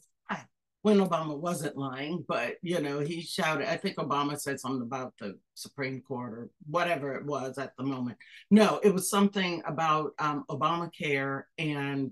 when 0.84 0.98
Obama 0.98 1.34
wasn't 1.34 1.78
lying, 1.78 2.22
but 2.28 2.56
you 2.60 2.78
know, 2.78 2.98
he 3.00 3.22
shouted, 3.22 3.66
I 3.66 3.78
think 3.78 3.96
Obama 3.96 4.38
said 4.38 4.60
something 4.60 4.82
about 4.82 5.14
the 5.18 5.38
Supreme 5.54 6.02
Court 6.02 6.32
or 6.34 6.50
whatever 6.66 7.14
it 7.14 7.24
was 7.24 7.56
at 7.56 7.72
the 7.78 7.84
moment. 7.84 8.18
No, 8.50 8.80
it 8.82 8.92
was 8.92 9.08
something 9.08 9.62
about 9.64 10.10
um, 10.18 10.44
Obamacare 10.50 11.44
and 11.56 12.10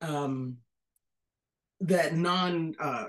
um, 0.00 0.56
that 1.82 2.16
non 2.16 2.74
uh, 2.80 3.06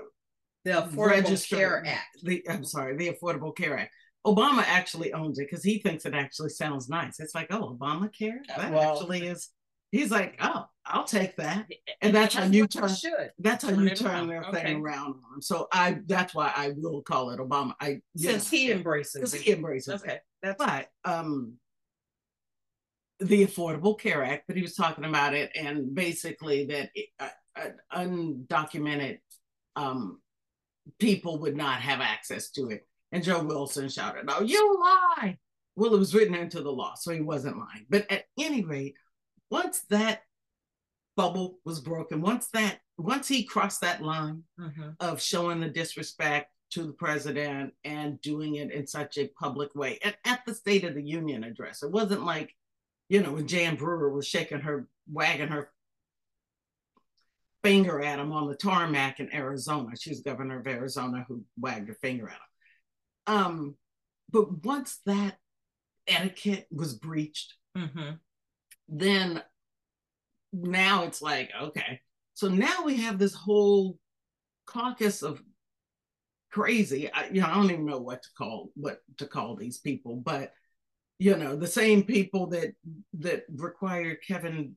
the 0.66 0.72
Affordable 0.72 1.48
Care 1.48 1.86
Act. 1.86 2.18
The, 2.24 2.44
I'm 2.50 2.64
sorry, 2.64 2.96
the 2.96 3.12
Affordable 3.12 3.56
Care 3.56 3.78
Act. 3.78 3.92
Obama 4.26 4.64
actually 4.66 5.12
owns 5.12 5.38
it 5.38 5.46
because 5.48 5.62
he 5.62 5.78
thinks 5.78 6.04
it 6.04 6.14
actually 6.14 6.48
sounds 6.48 6.88
nice. 6.88 7.20
It's 7.20 7.34
like, 7.34 7.46
oh, 7.50 7.78
Obamacare? 7.80 8.38
That 8.48 8.72
well, 8.72 8.92
actually 8.94 9.28
is 9.28 9.50
He's 9.92 10.10
like, 10.10 10.36
oh, 10.42 10.66
I'll 10.84 11.04
take 11.04 11.36
that, 11.36 11.66
and 12.02 12.14
that's, 12.14 12.34
how 12.34 12.44
you 12.44 12.66
turn. 12.66 12.88
Should. 12.88 13.30
That's 13.38 13.64
how 13.64 13.70
you 13.70 13.90
turn 13.90 14.26
their 14.26 14.44
okay. 14.44 14.62
thing 14.62 14.82
around 14.82 15.14
on 15.14 15.34
him. 15.36 15.42
So 15.42 15.68
I, 15.72 15.98
that's 16.06 16.34
why 16.34 16.52
I 16.54 16.72
will 16.76 17.02
call 17.02 17.30
it 17.30 17.38
Obama. 17.38 17.74
I 17.80 18.00
since 18.16 18.52
know, 18.52 18.58
he 18.58 18.72
embraces, 18.72 19.14
because 19.14 19.34
he 19.34 19.52
embraces. 19.52 20.02
Okay, 20.02 20.14
it. 20.14 20.22
that's 20.42 20.58
but 20.58 20.88
um, 21.04 21.54
the 23.20 23.46
Affordable 23.46 23.98
Care 23.98 24.24
Act 24.24 24.44
But 24.48 24.56
he 24.56 24.62
was 24.62 24.74
talking 24.74 25.04
about 25.04 25.34
it, 25.34 25.52
and 25.56 25.94
basically 25.94 26.66
that 26.66 26.90
it, 26.94 27.08
uh, 27.20 27.28
uh, 27.56 27.68
undocumented 27.96 29.18
um 29.76 30.18
people 30.98 31.38
would 31.40 31.56
not 31.56 31.80
have 31.80 32.00
access 32.00 32.50
to 32.50 32.68
it. 32.68 32.86
And 33.12 33.22
Joe 33.22 33.42
Wilson 33.42 33.88
shouted, 33.88 34.24
"Oh, 34.28 34.42
you 34.42 34.78
lie!" 34.80 35.38
Well, 35.76 35.94
it 35.94 35.98
was 35.98 36.14
written 36.14 36.34
into 36.34 36.62
the 36.62 36.72
law, 36.72 36.94
so 36.94 37.12
he 37.12 37.20
wasn't 37.20 37.58
lying. 37.58 37.86
But 37.88 38.10
at 38.10 38.24
any 38.38 38.64
rate, 38.64 38.94
once 39.50 39.82
that 39.90 40.22
bubble 41.16 41.58
was 41.64 41.80
broken, 41.80 42.20
once 42.20 42.48
that 42.48 42.80
once 42.98 43.28
he 43.28 43.44
crossed 43.44 43.82
that 43.82 44.02
line 44.02 44.42
mm-hmm. 44.58 44.90
of 45.00 45.20
showing 45.20 45.60
the 45.60 45.68
disrespect 45.68 46.50
to 46.70 46.82
the 46.82 46.92
president 46.92 47.72
and 47.84 48.20
doing 48.20 48.56
it 48.56 48.72
in 48.72 48.86
such 48.86 49.18
a 49.18 49.30
public 49.38 49.74
way 49.74 49.98
at, 50.02 50.16
at 50.24 50.40
the 50.46 50.54
State 50.54 50.84
of 50.84 50.94
the 50.94 51.02
Union 51.02 51.44
address, 51.44 51.82
it 51.82 51.90
wasn't 51.90 52.24
like, 52.24 52.54
you 53.08 53.22
know, 53.22 53.32
when 53.32 53.46
Jan 53.46 53.76
Brewer 53.76 54.10
was 54.10 54.26
shaking 54.26 54.60
her, 54.60 54.88
wagging 55.10 55.48
her 55.48 55.70
finger 57.66 58.02
at 58.02 58.18
him 58.18 58.32
on 58.32 58.48
the 58.48 58.56
tarmac 58.56 59.20
in 59.20 59.34
Arizona. 59.34 59.90
She's 59.98 60.20
governor 60.20 60.60
of 60.60 60.66
Arizona 60.66 61.24
who 61.28 61.44
wagged 61.58 61.88
her 61.88 61.96
finger 62.00 62.28
at 62.28 62.34
him. 62.34 63.36
Um, 63.36 63.74
but 64.30 64.64
once 64.64 65.00
that 65.06 65.36
etiquette 66.06 66.66
was 66.70 66.94
breached, 66.94 67.54
mm-hmm 67.76 68.14
then 68.88 69.42
now 70.52 71.04
it's 71.04 71.20
like, 71.20 71.50
okay. 71.60 72.00
So 72.34 72.48
now 72.48 72.84
we 72.84 72.96
have 72.98 73.18
this 73.18 73.34
whole 73.34 73.98
caucus 74.66 75.22
of 75.22 75.42
crazy. 76.52 77.10
I, 77.12 77.28
you 77.28 77.40
know, 77.40 77.48
I 77.48 77.54
don't 77.54 77.70
even 77.70 77.86
know 77.86 77.98
what 77.98 78.22
to 78.22 78.28
call 78.36 78.70
what 78.74 79.00
to 79.18 79.26
call 79.26 79.56
these 79.56 79.78
people, 79.78 80.16
but 80.16 80.52
you 81.18 81.36
know, 81.36 81.56
the 81.56 81.66
same 81.66 82.02
people 82.02 82.48
that 82.48 82.74
that 83.20 83.44
required 83.54 84.18
Kevin 84.26 84.74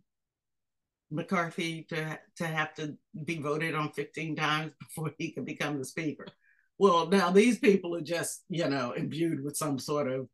McCarthy 1.11 1.83
to 1.89 2.19
to 2.37 2.47
have 2.47 2.73
to 2.75 2.95
be 3.25 3.39
voted 3.39 3.75
on 3.75 3.91
15 3.91 4.35
times 4.35 4.73
before 4.79 5.11
he 5.17 5.31
could 5.31 5.45
become 5.45 5.77
the 5.77 5.85
speaker. 5.85 6.27
Well, 6.77 7.07
now 7.07 7.31
these 7.31 7.59
people 7.59 7.95
are 7.95 8.01
just, 8.01 8.43
you 8.49 8.69
know, 8.69 8.93
imbued 8.93 9.43
with 9.43 9.57
some 9.57 9.79
sort 9.79 10.09
of 10.09 10.27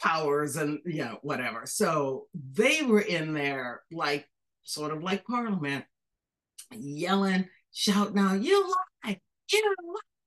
powers 0.00 0.56
and 0.56 0.80
you 0.84 1.04
know 1.04 1.18
whatever. 1.22 1.62
So 1.66 2.26
they 2.34 2.82
were 2.82 3.00
in 3.00 3.34
there 3.34 3.82
like 3.92 4.26
sort 4.62 4.92
of 4.92 5.02
like 5.02 5.24
parliament 5.24 5.84
yelling 6.72 7.48
shouting 7.72 8.18
out 8.18 8.42
you 8.42 8.72
lie 9.04 9.20
you 9.50 9.74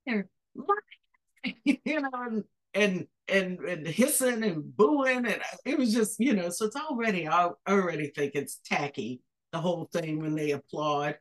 liar! 0.08 0.28
Lie 0.56 1.56
you 1.64 2.02
know 2.02 2.10
and, 2.14 2.44
and 2.74 3.08
and 3.30 3.60
and 3.60 3.88
hissing 3.88 4.44
and 4.44 4.76
booing 4.76 5.18
and 5.18 5.28
uh, 5.28 5.58
it 5.66 5.78
was 5.78 5.94
just 5.94 6.20
you 6.20 6.34
know 6.34 6.50
so 6.50 6.66
it's 6.66 6.76
already 6.76 7.28
i 7.28 7.50
already 7.70 8.08
think 8.08 8.34
it's 8.36 8.60
tacky 8.66 9.22
the 9.54 9.60
whole 9.60 9.88
thing 9.94 10.20
when 10.20 10.36
they 10.36 10.52
applaud 10.52 11.16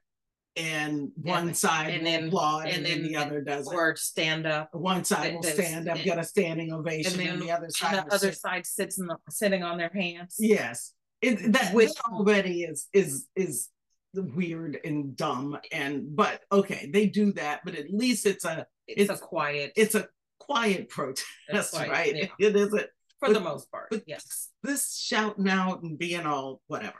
and 0.56 1.10
one 1.16 1.54
side 1.54 1.94
and 1.94 2.06
then 2.06 2.28
applaud 2.28 2.66
and, 2.66 2.84
and 2.84 2.86
then, 2.86 3.02
the 3.02 3.16
other 3.16 3.40
doesn't. 3.40 3.74
Or 3.74 3.96
stand 3.96 4.46
up. 4.46 4.68
One 4.74 5.02
side 5.02 5.34
will 5.34 5.42
stand 5.42 5.88
up, 5.88 5.96
get 5.98 6.18
a 6.18 6.24
standing 6.24 6.72
ovation, 6.72 7.12
and, 7.12 7.20
then, 7.20 7.34
and 7.34 7.42
the 7.42 7.50
other 7.50 7.70
side. 7.70 8.06
the 8.06 8.14
other 8.14 8.32
side 8.32 8.66
sits 8.66 8.98
in 8.98 9.06
the, 9.06 9.16
sitting 9.30 9.62
on 9.62 9.78
their 9.78 9.90
hands. 9.94 10.36
Yes, 10.38 10.92
it, 11.22 11.52
that 11.52 11.72
which 11.72 11.92
already 12.10 12.64
is 12.64 12.88
is 12.92 13.28
is 13.34 13.68
weird 14.14 14.78
and 14.84 15.16
dumb 15.16 15.58
and 15.72 16.14
but 16.14 16.42
okay 16.52 16.90
they 16.92 17.06
do 17.06 17.32
that 17.32 17.60
but 17.64 17.74
at 17.74 17.90
least 17.90 18.26
it's 18.26 18.44
a 18.44 18.66
it's, 18.86 19.10
it's 19.10 19.20
a 19.20 19.24
quiet 19.24 19.72
it's 19.74 19.94
a 19.94 20.06
quiet 20.46 20.88
protest 20.88 21.72
quiet, 21.72 21.90
right 21.90 22.16
yeah. 22.16 22.26
it 22.48 22.56
isn't 22.56 22.86
for 23.18 23.28
but, 23.28 23.34
the 23.34 23.40
most 23.40 23.70
part 23.70 23.88
but 23.90 24.02
yes 24.06 24.50
this 24.62 24.96
shouting 24.96 25.48
out 25.48 25.82
and 25.82 25.98
being 25.98 26.26
all 26.26 26.60
whatever 26.66 26.98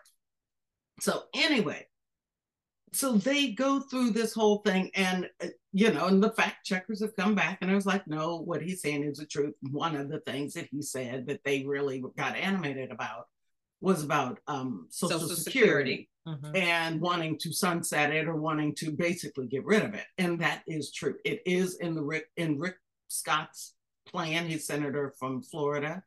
so 1.00 1.22
anyway 1.34 1.86
so 2.94 3.12
they 3.12 3.52
go 3.52 3.80
through 3.80 4.10
this 4.10 4.34
whole 4.34 4.58
thing 4.58 4.90
and 4.94 5.28
uh, 5.42 5.48
you 5.72 5.92
know 5.92 6.06
and 6.06 6.22
the 6.22 6.30
fact 6.32 6.66
checkers 6.66 7.00
have 7.00 7.16
come 7.16 7.34
back 7.34 7.58
and 7.60 7.70
i 7.70 7.74
was 7.74 7.86
like 7.86 8.06
no 8.06 8.38
what 8.38 8.62
he's 8.62 8.82
saying 8.82 9.02
is 9.02 9.18
the 9.18 9.26
truth 9.26 9.54
one 9.70 9.96
of 9.96 10.08
the 10.08 10.20
things 10.20 10.54
that 10.54 10.68
he 10.70 10.82
said 10.82 11.26
that 11.26 11.40
they 11.44 11.64
really 11.64 12.02
got 12.16 12.36
animated 12.36 12.90
about 12.90 13.26
was 13.80 14.04
about 14.04 14.38
um, 14.46 14.86
social, 14.90 15.18
social, 15.18 15.36
security, 15.36 16.08
security. 16.24 16.44
Mm-hmm. 16.46 16.56
and 16.56 17.00
wanting 17.00 17.36
to 17.38 17.52
sunset 17.52 18.12
it 18.12 18.28
or 18.28 18.36
wanting 18.36 18.76
to 18.76 18.92
basically 18.92 19.48
get 19.48 19.64
rid 19.64 19.82
of 19.82 19.94
it 19.94 20.04
and 20.18 20.40
that 20.40 20.62
is 20.68 20.92
true 20.92 21.16
it 21.24 21.42
is 21.44 21.78
in 21.80 21.94
the 21.96 22.02
rick 22.02 22.26
in 22.36 22.60
rick 22.60 22.76
scott's 23.12 23.74
plan 24.06 24.46
he's 24.46 24.66
senator 24.66 25.14
from 25.18 25.42
florida 25.42 26.02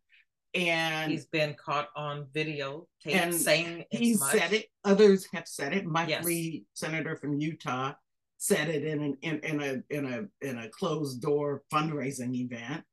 and 0.56 1.12
he's 1.12 1.26
been 1.26 1.54
caught 1.54 1.90
on 1.96 2.28
video 2.34 2.88
and 3.06 3.36
saying 3.36 3.84
he 3.92 4.14
said 4.16 4.54
it. 4.54 4.68
Others 4.86 5.28
have 5.34 5.48
said 5.48 5.74
it. 5.74 5.86
Mike 5.86 6.10
yes. 6.10 6.24
Lee, 6.24 6.66
senator 6.74 7.18
from 7.18 7.40
Utah, 7.40 7.94
said 8.38 8.70
it 8.70 8.86
in 8.86 9.04
an 9.04 9.18
in, 9.22 9.40
in 9.40 9.62
a 9.62 9.96
in 9.96 10.06
a 10.06 10.48
in 10.48 10.58
a 10.58 10.70
closed 10.70 11.22
door 11.22 11.64
fundraising 11.72 12.34
event. 12.36 12.84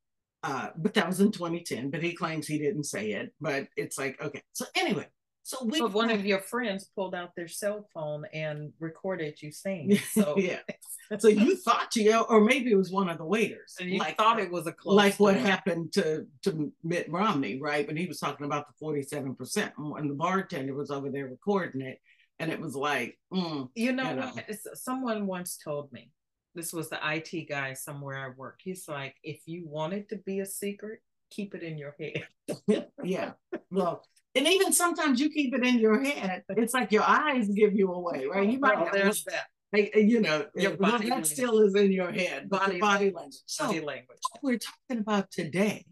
Uh, 0.43 0.69
but 0.75 0.93
that 0.93 1.07
was 1.07 1.21
in 1.21 1.31
2010. 1.31 1.89
But 1.89 2.03
he 2.03 2.13
claims 2.13 2.45
he 2.45 2.59
didn't 2.59 2.83
say 2.83 3.11
it. 3.11 3.33
But 3.39 3.67
it's 3.77 3.97
like 3.97 4.21
okay. 4.21 4.41
So 4.51 4.65
anyway, 4.75 5.07
so 5.43 5.65
we. 5.65 5.79
But 5.79 5.91
one 5.91 6.09
of 6.09 6.25
your 6.25 6.39
friends 6.39 6.89
pulled 6.95 7.13
out 7.13 7.35
their 7.35 7.49
cell 7.49 7.85
phone 7.93 8.25
and 8.33 8.71
recorded 8.79 9.41
you 9.41 9.51
saying. 9.51 9.99
So 10.13 10.35
yeah. 10.37 10.59
So 11.19 11.27
you 11.27 11.57
thought 11.57 11.95
you, 11.95 12.17
or 12.17 12.41
maybe 12.41 12.71
it 12.71 12.75
was 12.75 12.89
one 12.89 13.07
of 13.07 13.19
the 13.19 13.25
waiters. 13.25 13.75
And 13.79 13.89
you 13.91 13.99
like, 13.99 14.17
thought 14.17 14.39
it 14.39 14.49
was 14.49 14.65
a 14.65 14.71
close. 14.71 14.95
Like 14.95 15.19
what 15.19 15.35
happened 15.35 15.93
to 15.93 16.25
to 16.43 16.71
Mitt 16.83 17.11
Romney, 17.11 17.59
right? 17.61 17.85
When 17.85 17.97
he 17.97 18.07
was 18.07 18.19
talking 18.19 18.45
about 18.45 18.67
the 18.67 18.73
forty 18.79 19.03
seven 19.03 19.35
percent, 19.35 19.73
and 19.77 20.09
the 20.09 20.15
bartender 20.15 20.73
was 20.73 20.89
over 20.89 21.11
there 21.11 21.27
recording 21.27 21.81
it, 21.81 21.99
and 22.39 22.51
it 22.51 22.59
was 22.59 22.75
like, 22.75 23.19
mm, 23.31 23.69
you 23.75 23.91
know, 23.91 24.09
you 24.09 24.15
know. 24.15 24.27
what? 24.27 24.45
Someone 24.75 25.27
once 25.27 25.57
told 25.63 25.91
me. 25.91 26.09
This 26.55 26.71
was 26.71 26.89
the 26.89 26.99
IT 27.03 27.49
guy 27.49 27.73
somewhere 27.73 28.15
I 28.15 28.29
work. 28.29 28.59
He's 28.63 28.87
like, 28.87 29.15
if 29.23 29.41
you 29.47 29.67
want 29.67 29.93
it 29.93 30.09
to 30.09 30.17
be 30.17 30.39
a 30.39 30.45
secret, 30.45 30.99
keep 31.31 31.55
it 31.55 31.63
in 31.63 31.77
your 31.77 31.95
head. 31.99 32.27
yeah. 33.03 33.31
Well, 33.71 34.03
and 34.35 34.47
even 34.47 34.73
sometimes 34.73 35.19
you 35.19 35.29
keep 35.29 35.53
it 35.53 35.63
in 35.63 35.79
your 35.79 36.03
head. 36.03 36.43
It's 36.49 36.73
like 36.73 36.91
your 36.91 37.03
eyes 37.03 37.47
give 37.49 37.75
you 37.75 37.91
away, 37.91 38.25
right? 38.25 38.49
You 38.49 38.59
might 38.59 38.79
well, 38.79 38.89
there's 38.91 39.23
that. 39.25 39.45
Like, 39.71 39.91
uh, 39.95 39.99
you 39.99 40.21
know, 40.21 40.45
your 40.55 40.77
body 40.77 41.09
that 41.09 41.25
still 41.25 41.59
is 41.61 41.75
in 41.75 41.91
your 41.91 42.11
head. 42.11 42.49
Body, 42.49 42.79
body 42.79 43.05
language. 43.05 43.35
So 43.45 43.65
body 43.65 43.79
language. 43.79 44.19
What 44.31 44.43
we're 44.43 44.59
talking 44.59 45.01
about 45.01 45.31
today, 45.31 45.85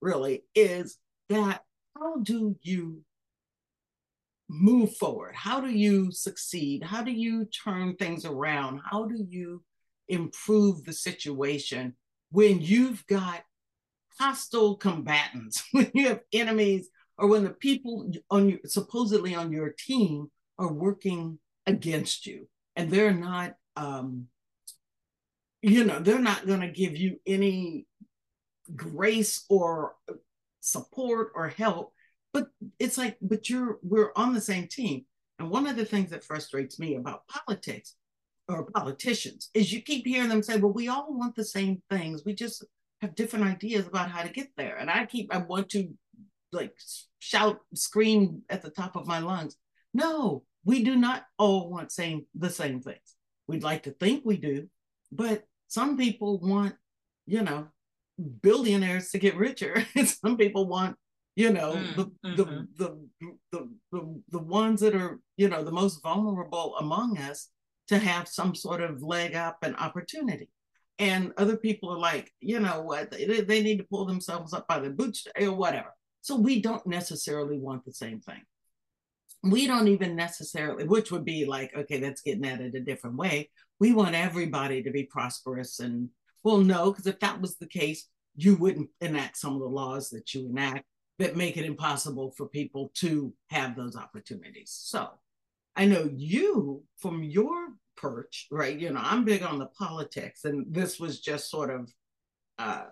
really, 0.00 0.44
is 0.54 0.98
that 1.28 1.62
how 1.96 2.16
do 2.22 2.56
you 2.62 3.02
move 4.48 4.96
forward? 4.96 5.34
How 5.34 5.60
do 5.60 5.68
you 5.68 6.12
succeed? 6.12 6.82
How 6.84 7.02
do 7.02 7.10
you 7.10 7.46
turn 7.46 7.96
things 7.96 8.24
around? 8.24 8.80
How 8.88 9.06
do 9.06 9.24
you 9.28 9.62
improve 10.08 10.84
the 10.84 10.92
situation 10.92 11.94
when 12.30 12.60
you've 12.60 13.06
got 13.06 13.42
hostile 14.18 14.76
combatants, 14.76 15.64
when 15.72 15.90
you 15.94 16.08
have 16.08 16.20
enemies, 16.32 16.88
or 17.18 17.28
when 17.28 17.44
the 17.44 17.50
people 17.50 18.10
on 18.30 18.48
your 18.48 18.58
supposedly 18.64 19.34
on 19.34 19.52
your 19.52 19.74
team 19.76 20.30
are 20.58 20.72
working 20.72 21.38
against 21.66 22.26
you 22.26 22.48
and 22.76 22.90
they're 22.90 23.14
not 23.14 23.54
um 23.76 24.26
you 25.62 25.84
know 25.84 25.98
they're 25.98 26.18
not 26.18 26.46
going 26.46 26.60
to 26.60 26.68
give 26.68 26.96
you 26.96 27.18
any 27.26 27.86
grace 28.74 29.44
or 29.48 29.94
support 30.60 31.32
or 31.34 31.48
help 31.48 31.94
but 32.34 32.48
it's 32.80 32.98
like 32.98 33.16
but 33.22 33.48
you're 33.48 33.78
we're 33.82 34.10
on 34.16 34.34
the 34.34 34.40
same 34.40 34.66
team. 34.66 35.06
And 35.38 35.50
one 35.50 35.66
of 35.66 35.76
the 35.76 35.84
things 35.84 36.10
that 36.10 36.24
frustrates 36.24 36.78
me 36.78 36.96
about 36.96 37.26
politics 37.28 37.94
or 38.48 38.66
politicians 38.66 39.50
is 39.54 39.72
you 39.72 39.80
keep 39.80 40.06
hearing 40.06 40.28
them 40.28 40.42
say 40.42 40.58
well 40.58 40.72
we 40.72 40.88
all 40.88 41.16
want 41.16 41.36
the 41.36 41.44
same 41.44 41.80
things. 41.88 42.24
We 42.26 42.34
just 42.34 42.64
have 43.00 43.14
different 43.14 43.46
ideas 43.46 43.86
about 43.86 44.10
how 44.10 44.22
to 44.22 44.28
get 44.28 44.48
there. 44.56 44.76
And 44.76 44.90
i 44.90 45.06
keep 45.06 45.32
i 45.32 45.38
want 45.38 45.70
to 45.70 45.88
like 46.54 46.74
shout 47.18 47.58
scream 47.74 48.42
at 48.48 48.62
the 48.62 48.70
top 48.70 48.96
of 48.96 49.06
my 49.06 49.18
lungs. 49.18 49.56
No 49.92 50.44
we 50.66 50.82
do 50.82 50.96
not 50.96 51.24
all 51.38 51.70
want 51.70 51.92
same 51.92 52.26
the 52.34 52.50
same 52.50 52.80
things. 52.80 53.16
We'd 53.46 53.62
like 53.62 53.82
to 53.82 53.90
think 53.90 54.22
we 54.24 54.36
do 54.38 54.68
but 55.14 55.44
some 55.68 55.96
people 55.96 56.38
want 56.40 56.74
you 57.26 57.42
know 57.42 57.68
billionaires 58.42 59.10
to 59.10 59.18
get 59.18 59.36
richer. 59.36 59.84
Some 60.04 60.36
people 60.36 60.66
want 60.66 60.96
you 61.36 61.52
know 61.52 61.72
mm, 61.72 61.96
the, 61.96 62.04
mm-hmm. 62.04 62.36
the, 62.36 62.44
the 62.76 63.28
the 63.52 63.68
the 63.92 64.22
the 64.30 64.38
ones 64.38 64.80
that 64.80 64.94
are 64.94 65.20
you 65.36 65.48
know 65.48 65.64
the 65.64 65.72
most 65.72 66.02
vulnerable 66.02 66.76
among 66.78 67.18
us 67.18 67.48
to 67.88 67.98
have 67.98 68.28
some 68.28 68.54
sort 68.54 68.80
of 68.80 69.02
leg 69.02 69.34
up 69.34 69.58
and 69.62 69.76
opportunity. 69.76 70.48
And 70.98 71.32
other 71.36 71.56
people 71.56 71.90
are 71.90 71.98
like 71.98 72.30
you 72.40 72.60
know 72.60 72.82
what 72.82 73.10
they, 73.10 73.40
they 73.40 73.62
need 73.62 73.78
to 73.78 73.86
pull 73.90 74.04
themselves 74.04 74.52
up 74.52 74.68
by 74.68 74.78
their 74.78 74.90
boots 74.90 75.26
or 75.40 75.52
whatever 75.52 75.92
so 76.24 76.36
we 76.36 76.60
don't 76.60 76.86
necessarily 76.86 77.58
want 77.58 77.84
the 77.84 77.92
same 77.92 78.20
thing 78.20 78.40
we 79.42 79.66
don't 79.66 79.88
even 79.88 80.16
necessarily 80.16 80.84
which 80.84 81.12
would 81.12 81.24
be 81.24 81.44
like 81.44 81.74
okay 81.76 82.00
that's 82.00 82.22
getting 82.22 82.46
at 82.46 82.60
it 82.60 82.74
a 82.74 82.80
different 82.80 83.16
way 83.16 83.50
we 83.78 83.92
want 83.92 84.14
everybody 84.14 84.82
to 84.82 84.90
be 84.90 85.04
prosperous 85.04 85.80
and 85.80 86.08
well 86.42 86.58
no 86.58 86.90
because 86.90 87.06
if 87.06 87.20
that 87.20 87.40
was 87.40 87.56
the 87.56 87.66
case 87.66 88.08
you 88.36 88.56
wouldn't 88.56 88.90
enact 89.00 89.36
some 89.36 89.54
of 89.54 89.60
the 89.60 89.66
laws 89.66 90.10
that 90.10 90.34
you 90.34 90.48
enact 90.48 90.84
that 91.18 91.36
make 91.36 91.56
it 91.56 91.64
impossible 91.64 92.32
for 92.36 92.48
people 92.48 92.90
to 92.94 93.32
have 93.50 93.76
those 93.76 93.96
opportunities. 93.96 94.76
So 94.82 95.08
I 95.76 95.86
know 95.86 96.10
you 96.14 96.82
from 96.98 97.22
your 97.22 97.68
perch, 97.96 98.48
right? 98.50 98.78
You 98.78 98.92
know, 98.92 99.00
I'm 99.02 99.24
big 99.24 99.42
on 99.42 99.58
the 99.58 99.66
politics, 99.66 100.44
and 100.44 100.66
this 100.68 100.98
was 100.98 101.20
just 101.20 101.50
sort 101.50 101.70
of 101.70 101.92
uh, 102.58 102.86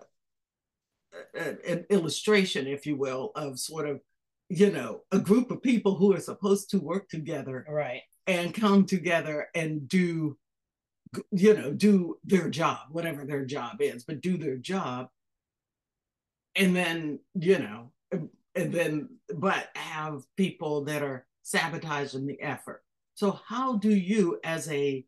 an 1.33 1.85
illustration, 1.89 2.67
if 2.67 2.85
you 2.85 2.95
will, 2.95 3.31
of 3.35 3.59
sort 3.59 3.87
of, 3.87 4.01
you 4.49 4.71
know, 4.71 5.01
a 5.11 5.19
group 5.19 5.51
of 5.51 5.61
people 5.61 5.95
who 5.95 6.13
are 6.13 6.19
supposed 6.19 6.69
to 6.71 6.79
work 6.79 7.09
together, 7.09 7.65
right, 7.69 8.01
and 8.27 8.53
come 8.53 8.85
together 8.85 9.47
and 9.55 9.87
do, 9.87 10.37
you 11.31 11.53
know, 11.53 11.71
do 11.71 12.17
their 12.23 12.49
job, 12.49 12.79
whatever 12.91 13.25
their 13.25 13.45
job 13.45 13.77
is, 13.79 14.03
but 14.03 14.21
do 14.21 14.37
their 14.37 14.57
job, 14.57 15.07
and 16.55 16.75
then, 16.75 17.19
you 17.33 17.59
know, 17.59 17.91
and 18.55 18.71
then 18.71 19.09
but 19.35 19.69
have 19.75 20.21
people 20.37 20.83
that 20.85 21.01
are 21.01 21.25
sabotaging 21.41 22.27
the 22.27 22.39
effort. 22.41 22.83
So 23.15 23.39
how 23.47 23.77
do 23.77 23.89
you 23.89 24.39
as 24.43 24.69
a 24.69 25.05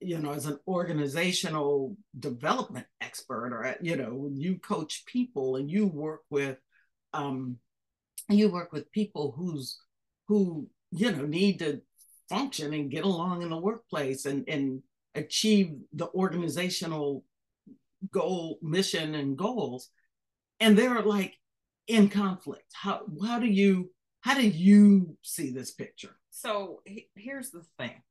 you 0.00 0.18
know 0.18 0.32
as 0.32 0.46
an 0.46 0.58
organizational 0.66 1.96
development 2.18 2.86
expert 3.00 3.52
or 3.52 3.76
you 3.80 3.96
know 3.96 4.30
you 4.32 4.58
coach 4.58 5.04
people 5.06 5.56
and 5.56 5.70
you 5.70 5.86
work 5.86 6.20
with 6.30 6.56
um 7.12 7.56
you 8.28 8.48
work 8.48 8.72
with 8.72 8.90
people 8.92 9.34
who's 9.36 9.78
who 10.28 10.66
you 10.90 11.10
know 11.12 11.26
need 11.26 11.58
to 11.58 11.80
function 12.28 12.72
and 12.72 12.90
get 12.90 13.04
along 13.04 13.42
in 13.42 13.50
the 13.50 13.58
workplace 13.58 14.24
and 14.24 14.48
and 14.48 14.82
achieve 15.14 15.74
the 15.92 16.08
organizational 16.14 17.24
goal 18.10 18.58
mission 18.62 19.14
and 19.14 19.36
goals. 19.36 19.90
And 20.60 20.76
they're 20.76 21.02
like 21.02 21.34
in 21.86 22.08
conflict. 22.08 22.72
How 22.72 23.02
how 23.22 23.38
do 23.38 23.46
you 23.46 23.90
how 24.20 24.34
do 24.34 24.46
you 24.46 25.16
see 25.22 25.50
this 25.50 25.72
picture? 25.72 26.16
So 26.30 26.82
here's 27.14 27.50
the 27.50 27.64
thing 27.78 28.02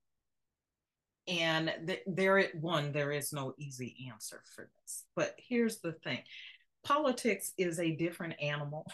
and 1.29 1.73
th- 1.85 2.03
there 2.07 2.43
one 2.59 2.91
there 2.91 3.11
is 3.11 3.31
no 3.31 3.53
easy 3.57 4.07
answer 4.11 4.41
for 4.55 4.69
this 4.81 5.05
but 5.15 5.35
here's 5.37 5.79
the 5.79 5.93
thing. 5.93 6.19
Politics 6.83 7.53
is 7.57 7.79
a 7.79 7.91
different 7.91 8.35
animal 8.41 8.85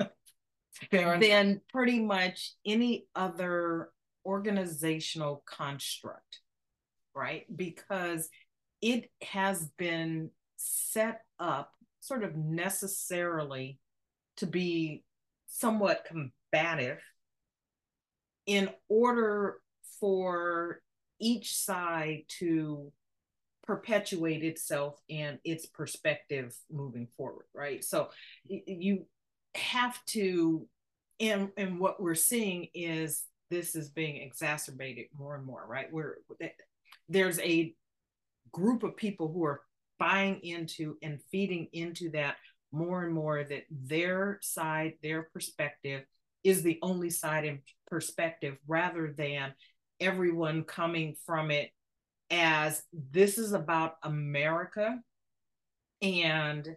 than 0.90 1.60
pretty 1.70 2.00
much 2.00 2.54
any 2.64 3.06
other 3.14 3.90
organizational 4.24 5.42
construct 5.46 6.40
right? 7.18 7.44
Because 7.54 8.28
it 8.80 9.10
has 9.22 9.68
been 9.76 10.30
set 10.56 11.22
up 11.38 11.72
sort 12.00 12.22
of 12.22 12.36
necessarily 12.36 13.78
to 14.36 14.46
be 14.46 15.02
somewhat 15.48 16.06
combative 16.06 17.00
in 18.46 18.70
order 18.88 19.56
for 20.00 20.80
each 21.20 21.56
side 21.56 22.22
to 22.38 22.92
perpetuate 23.64 24.42
itself 24.42 24.98
and 25.10 25.38
its 25.44 25.66
perspective 25.66 26.56
moving 26.70 27.06
forward 27.16 27.44
right? 27.54 27.84
So 27.84 28.08
you 28.44 29.06
have 29.54 29.98
to 30.06 30.66
and 31.20 31.50
and 31.56 31.78
what 31.78 32.00
we're 32.00 32.14
seeing 32.14 32.68
is 32.74 33.24
this 33.50 33.74
is 33.74 33.90
being 33.90 34.16
exacerbated 34.16 35.06
more 35.16 35.34
and 35.34 35.44
more 35.44 35.64
right? 35.68 35.92
Where 35.92 36.16
eh, 36.40 36.48
there's 37.08 37.38
a 37.40 37.74
group 38.52 38.82
of 38.82 38.96
people 38.96 39.30
who 39.32 39.44
are 39.44 39.62
buying 39.98 40.40
into 40.42 40.96
and 41.02 41.20
feeding 41.30 41.68
into 41.72 42.10
that 42.10 42.36
more 42.72 43.04
and 43.04 43.14
more 43.14 43.44
that 43.44 43.64
their 43.70 44.38
side, 44.42 44.94
their 45.02 45.28
perspective 45.32 46.04
is 46.44 46.62
the 46.62 46.78
only 46.82 47.10
side 47.10 47.44
and 47.44 47.58
perspective 47.86 48.56
rather 48.66 49.12
than 49.16 49.52
everyone 50.00 50.64
coming 50.64 51.14
from 51.26 51.50
it 51.50 51.70
as 52.30 52.82
this 52.92 53.38
is 53.38 53.52
about 53.52 53.96
America 54.02 54.98
and 56.02 56.76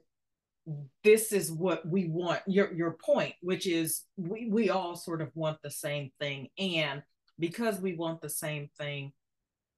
this 1.04 1.32
is 1.32 1.52
what 1.52 1.88
we 1.88 2.08
want 2.08 2.40
your 2.48 2.72
your 2.74 2.98
point 3.04 3.34
which 3.42 3.68
is 3.68 4.04
we 4.16 4.48
we 4.50 4.70
all 4.70 4.96
sort 4.96 5.22
of 5.22 5.30
want 5.36 5.58
the 5.62 5.72
same 5.72 6.12
thing. 6.20 6.48
And 6.58 7.02
because 7.40 7.80
we 7.80 7.96
want 7.96 8.22
the 8.22 8.30
same 8.30 8.70
thing 8.78 9.12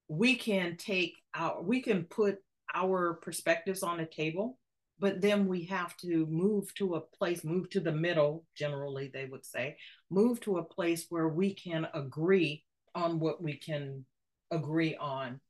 we 0.08 0.36
can 0.36 0.76
take 0.76 1.14
our 1.34 1.62
we 1.62 1.80
can 1.80 2.04
put 2.04 2.38
our 2.74 3.14
perspectives 3.22 3.82
on 3.82 3.98
the 3.98 4.06
table 4.06 4.58
but 4.98 5.20
then 5.20 5.46
we 5.46 5.64
have 5.64 5.96
to 5.96 6.26
move 6.26 6.72
to 6.74 6.94
a 6.94 7.00
place 7.00 7.42
move 7.42 7.68
to 7.70 7.80
the 7.80 7.92
middle 7.92 8.44
generally 8.54 9.10
they 9.12 9.24
would 9.24 9.44
say 9.44 9.76
move 10.10 10.40
to 10.40 10.58
a 10.58 10.64
place 10.64 11.06
where 11.08 11.28
we 11.28 11.54
can 11.54 11.86
agree 11.94 12.62
on 12.94 13.20
what 13.20 13.42
we 13.42 13.56
can 13.56 14.04
agree 14.50 14.96
on 14.96 15.40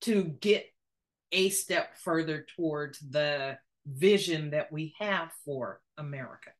to 0.00 0.24
get 0.40 0.66
a 1.32 1.48
step 1.50 1.96
further 1.98 2.46
towards 2.56 2.98
the 2.98 3.58
vision 3.86 4.50
that 4.50 4.70
we 4.72 4.94
have 4.98 5.30
for 5.44 5.80
america 5.96 6.50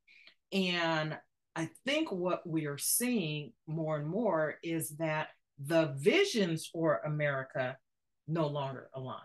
and 0.51 1.17
i 1.55 1.69
think 1.85 2.11
what 2.11 2.47
we 2.47 2.65
are 2.65 2.77
seeing 2.77 3.51
more 3.67 3.97
and 3.97 4.07
more 4.07 4.55
is 4.63 4.91
that 4.97 5.29
the 5.65 5.93
visions 5.97 6.65
for 6.65 7.01
america 7.05 7.77
no 8.27 8.47
longer 8.47 8.89
align 8.93 9.19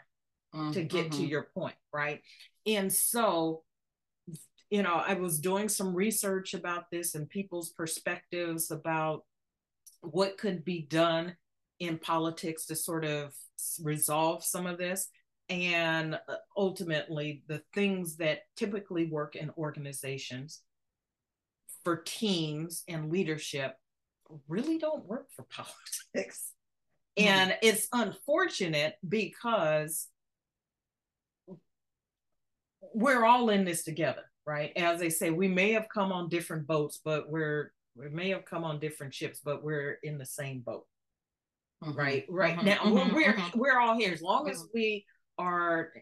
mm-hmm. 0.54 0.72
to 0.72 0.82
get 0.82 1.12
to 1.12 1.18
mm-hmm. 1.18 1.26
your 1.26 1.48
point, 1.54 1.76
right? 1.92 2.20
And 2.66 2.92
so, 2.92 3.62
you 4.70 4.82
know, 4.82 4.94
I 4.94 5.14
was 5.14 5.38
doing 5.38 5.68
some 5.68 5.94
research 5.94 6.54
about 6.54 6.90
this 6.90 7.14
and 7.14 7.28
people's 7.28 7.70
perspectives 7.70 8.70
about 8.70 9.24
what 10.12 10.38
could 10.38 10.64
be 10.64 10.82
done 10.82 11.36
in 11.78 11.98
politics 11.98 12.66
to 12.66 12.76
sort 12.76 13.04
of 13.04 13.34
resolve 13.82 14.44
some 14.44 14.66
of 14.66 14.78
this. 14.78 15.08
And 15.48 16.14
uh, 16.14 16.36
ultimately, 16.56 17.42
the 17.48 17.62
things 17.74 18.16
that 18.16 18.40
typically 18.56 19.06
work 19.06 19.36
in 19.36 19.50
organizations 19.58 20.60
for 21.82 21.96
teams 21.96 22.82
and 22.88 23.12
leadership 23.12 23.76
really 24.48 24.78
don't 24.78 25.04
work 25.04 25.26
for 25.34 25.42
politics. 25.50 26.52
Mm-hmm. 27.18 27.28
And 27.28 27.56
it's 27.62 27.88
unfortunate 27.92 28.94
because 29.06 30.08
we're 32.94 33.24
all 33.24 33.50
in 33.50 33.64
this 33.64 33.84
together, 33.84 34.22
right? 34.46 34.72
As 34.76 35.00
they 35.00 35.10
say, 35.10 35.30
we 35.30 35.48
may 35.48 35.72
have 35.72 35.88
come 35.92 36.12
on 36.12 36.28
different 36.28 36.66
boats, 36.66 37.00
but 37.04 37.28
we're 37.28 37.72
we 37.96 38.08
may 38.08 38.30
have 38.30 38.44
come 38.44 38.64
on 38.64 38.80
different 38.80 39.14
ships, 39.14 39.40
but 39.44 39.62
we're 39.62 39.98
in 40.02 40.18
the 40.18 40.26
same 40.26 40.60
boat. 40.60 40.86
Mm-hmm. 41.82 41.98
Right, 41.98 42.26
right 42.28 42.56
mm-hmm. 42.56 42.66
now 42.66 42.76
mm-hmm. 42.78 43.14
we're 43.14 43.34
mm-hmm. 43.34 43.58
we're 43.58 43.78
all 43.78 43.96
here 43.96 44.12
as 44.12 44.22
long 44.22 44.48
as 44.48 44.64
we 44.72 45.04
are 45.38 45.92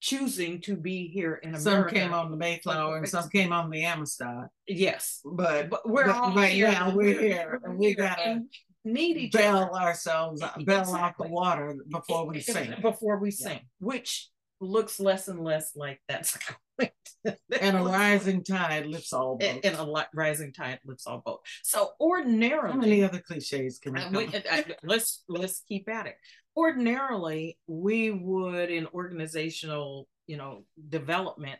choosing 0.00 0.60
to 0.60 0.76
be 0.76 1.08
here 1.08 1.34
in 1.36 1.54
America. 1.54 1.62
Some 1.62 1.88
came 1.88 2.14
on 2.14 2.30
the 2.30 2.36
Mayflower 2.36 2.98
and 2.98 3.08
some 3.08 3.28
came 3.28 3.52
on 3.52 3.70
the 3.70 3.84
Amistad. 3.84 4.48
Yes, 4.66 5.20
but, 5.24 5.70
but 5.70 5.88
we're 5.88 6.06
but, 6.06 6.14
all 6.14 6.30
but 6.32 6.50
here. 6.50 6.68
yeah, 6.68 6.92
we're, 6.92 7.18
here. 7.18 7.60
We're 7.64 7.74
we 7.74 7.94
gotta 7.94 8.42
need 8.84 9.16
each 9.16 9.32
bail 9.32 9.56
other. 9.56 9.72
ourselves, 9.72 10.40
bail 10.64 10.80
exactly. 10.80 11.00
out 11.00 11.18
the 11.18 11.28
water 11.28 11.76
before 11.88 12.26
we 12.26 12.40
sing. 12.40 12.74
Before 12.82 13.18
we 13.18 13.30
sing, 13.30 13.58
yeah. 13.58 13.64
which 13.78 14.28
looks 14.60 15.00
less 15.00 15.28
and 15.28 15.42
less 15.42 15.72
like 15.74 16.00
that's 16.08 16.38
and 16.78 17.76
a 17.76 17.82
rising 17.82 18.44
tide 18.44 18.86
lifts 18.86 19.12
all 19.12 19.36
boats. 19.36 19.60
And, 19.64 19.76
a 19.76 20.06
rising 20.14 20.52
tide 20.52 20.80
lifts 20.84 21.06
all 21.06 21.22
boats. 21.24 21.50
So 21.62 21.90
ordinarily, 22.00 22.72
how 22.72 22.78
many 22.78 23.02
other 23.02 23.20
cliches 23.20 23.78
can 23.78 23.94
we? 23.94 24.00
Uh, 24.00 24.10
we 24.10 24.26
uh, 24.26 24.62
let's 24.82 25.24
let's 25.28 25.60
keep 25.68 25.88
at 25.88 26.06
it. 26.06 26.16
Ordinarily, 26.56 27.58
we 27.66 28.10
would 28.10 28.70
in 28.70 28.86
organizational, 28.88 30.08
you 30.26 30.36
know, 30.36 30.64
development 30.88 31.58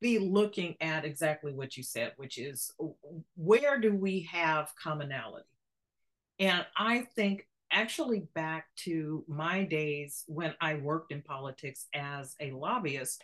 be 0.00 0.18
looking 0.18 0.74
at 0.80 1.04
exactly 1.04 1.52
what 1.52 1.76
you 1.76 1.82
said, 1.82 2.12
which 2.16 2.38
is 2.38 2.70
where 3.36 3.80
do 3.80 3.94
we 3.94 4.28
have 4.30 4.72
commonality? 4.82 5.46
And 6.38 6.66
I 6.76 7.06
think 7.14 7.46
actually 7.74 8.22
back 8.34 8.66
to 8.76 9.24
my 9.28 9.64
days 9.64 10.24
when 10.26 10.54
I 10.60 10.74
worked 10.74 11.12
in 11.12 11.22
politics 11.22 11.86
as 11.94 12.34
a 12.40 12.52
lobbyist. 12.52 13.22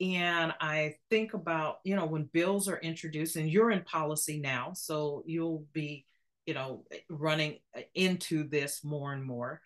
And 0.00 0.52
I 0.60 0.96
think 1.08 1.34
about, 1.34 1.78
you 1.84 1.96
know, 1.96 2.04
when 2.06 2.24
bills 2.24 2.68
are 2.68 2.78
introduced, 2.78 3.36
and 3.36 3.50
you're 3.50 3.70
in 3.70 3.82
policy 3.82 4.38
now, 4.38 4.72
so 4.74 5.22
you'll 5.26 5.64
be, 5.72 6.04
you 6.44 6.54
know, 6.54 6.84
eh, 6.92 6.98
running 7.08 7.58
eh, 7.74 7.82
into 7.94 8.46
this 8.48 8.84
more 8.84 9.12
and 9.12 9.24
more. 9.24 9.62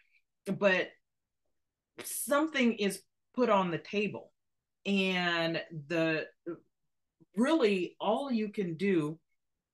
But 0.47 0.89
something 2.05 2.75
is 2.75 3.03
put 3.35 3.51
on 3.51 3.71
the 3.71 3.79
table, 3.79 4.33
and 4.87 5.61
the 5.89 6.27
eh, 6.49 6.53
really 7.35 7.97
all 8.01 8.31
you 8.31 8.51
can 8.51 8.77
do 8.77 9.19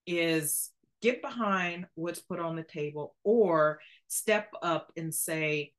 is 0.07 0.71
get 1.03 1.21
behind 1.21 1.87
what's 1.95 2.21
put 2.21 2.41
on 2.41 2.57
the 2.57 2.63
table 2.63 3.15
or 3.25 3.79
step 4.09 4.51
up 4.63 4.91
and 4.97 5.15
say, 5.15 5.73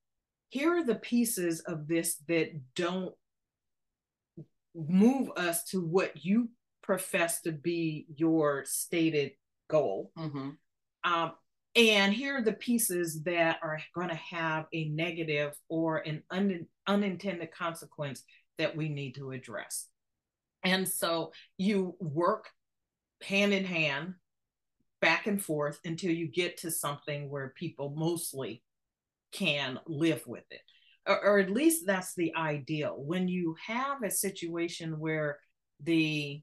here 0.49 0.77
are 0.77 0.83
the 0.83 0.95
pieces 0.95 1.61
of 1.61 1.87
this 1.87 2.17
that 2.27 2.51
don't 2.75 3.13
move 4.87 5.29
us 5.35 5.63
to 5.65 5.81
what 5.81 6.23
you 6.23 6.49
profess 6.83 7.41
to 7.41 7.51
be 7.51 8.05
your 8.15 8.63
stated 8.65 9.31
goal. 9.69 10.11
Mm-hmm. 10.17 10.51
Um, 11.03 11.31
and 11.75 12.13
here 12.13 12.37
are 12.37 12.41
the 12.41 12.53
pieces 12.53 13.23
that 13.23 13.59
are 13.61 13.79
going 13.93 14.09
to 14.09 14.15
have 14.15 14.65
a 14.73 14.85
negative 14.89 15.53
or 15.69 15.97
an 15.97 16.23
un- 16.31 16.65
unintended 16.87 17.51
consequence 17.51 18.23
that 18.57 18.75
we 18.75 18.89
need 18.89 19.15
to 19.15 19.31
address. 19.31 19.87
And 20.63 20.87
so 20.87 21.31
you 21.57 21.95
work 21.99 22.49
hand 23.21 23.53
in 23.53 23.65
hand 23.65 24.15
back 25.01 25.27
and 25.27 25.41
forth 25.41 25.79
until 25.85 26.11
you 26.11 26.27
get 26.27 26.57
to 26.57 26.71
something 26.71 27.29
where 27.29 27.53
people 27.55 27.93
mostly 27.95 28.63
can 29.31 29.79
live 29.85 30.25
with 30.25 30.45
it. 30.49 30.61
Or, 31.07 31.23
or, 31.23 31.39
at 31.39 31.49
least 31.49 31.85
that's 31.85 32.13
the 32.15 32.35
ideal. 32.35 32.95
When 32.97 33.27
you 33.27 33.55
have 33.65 34.03
a 34.03 34.11
situation 34.11 34.99
where 34.99 35.39
the 35.81 36.41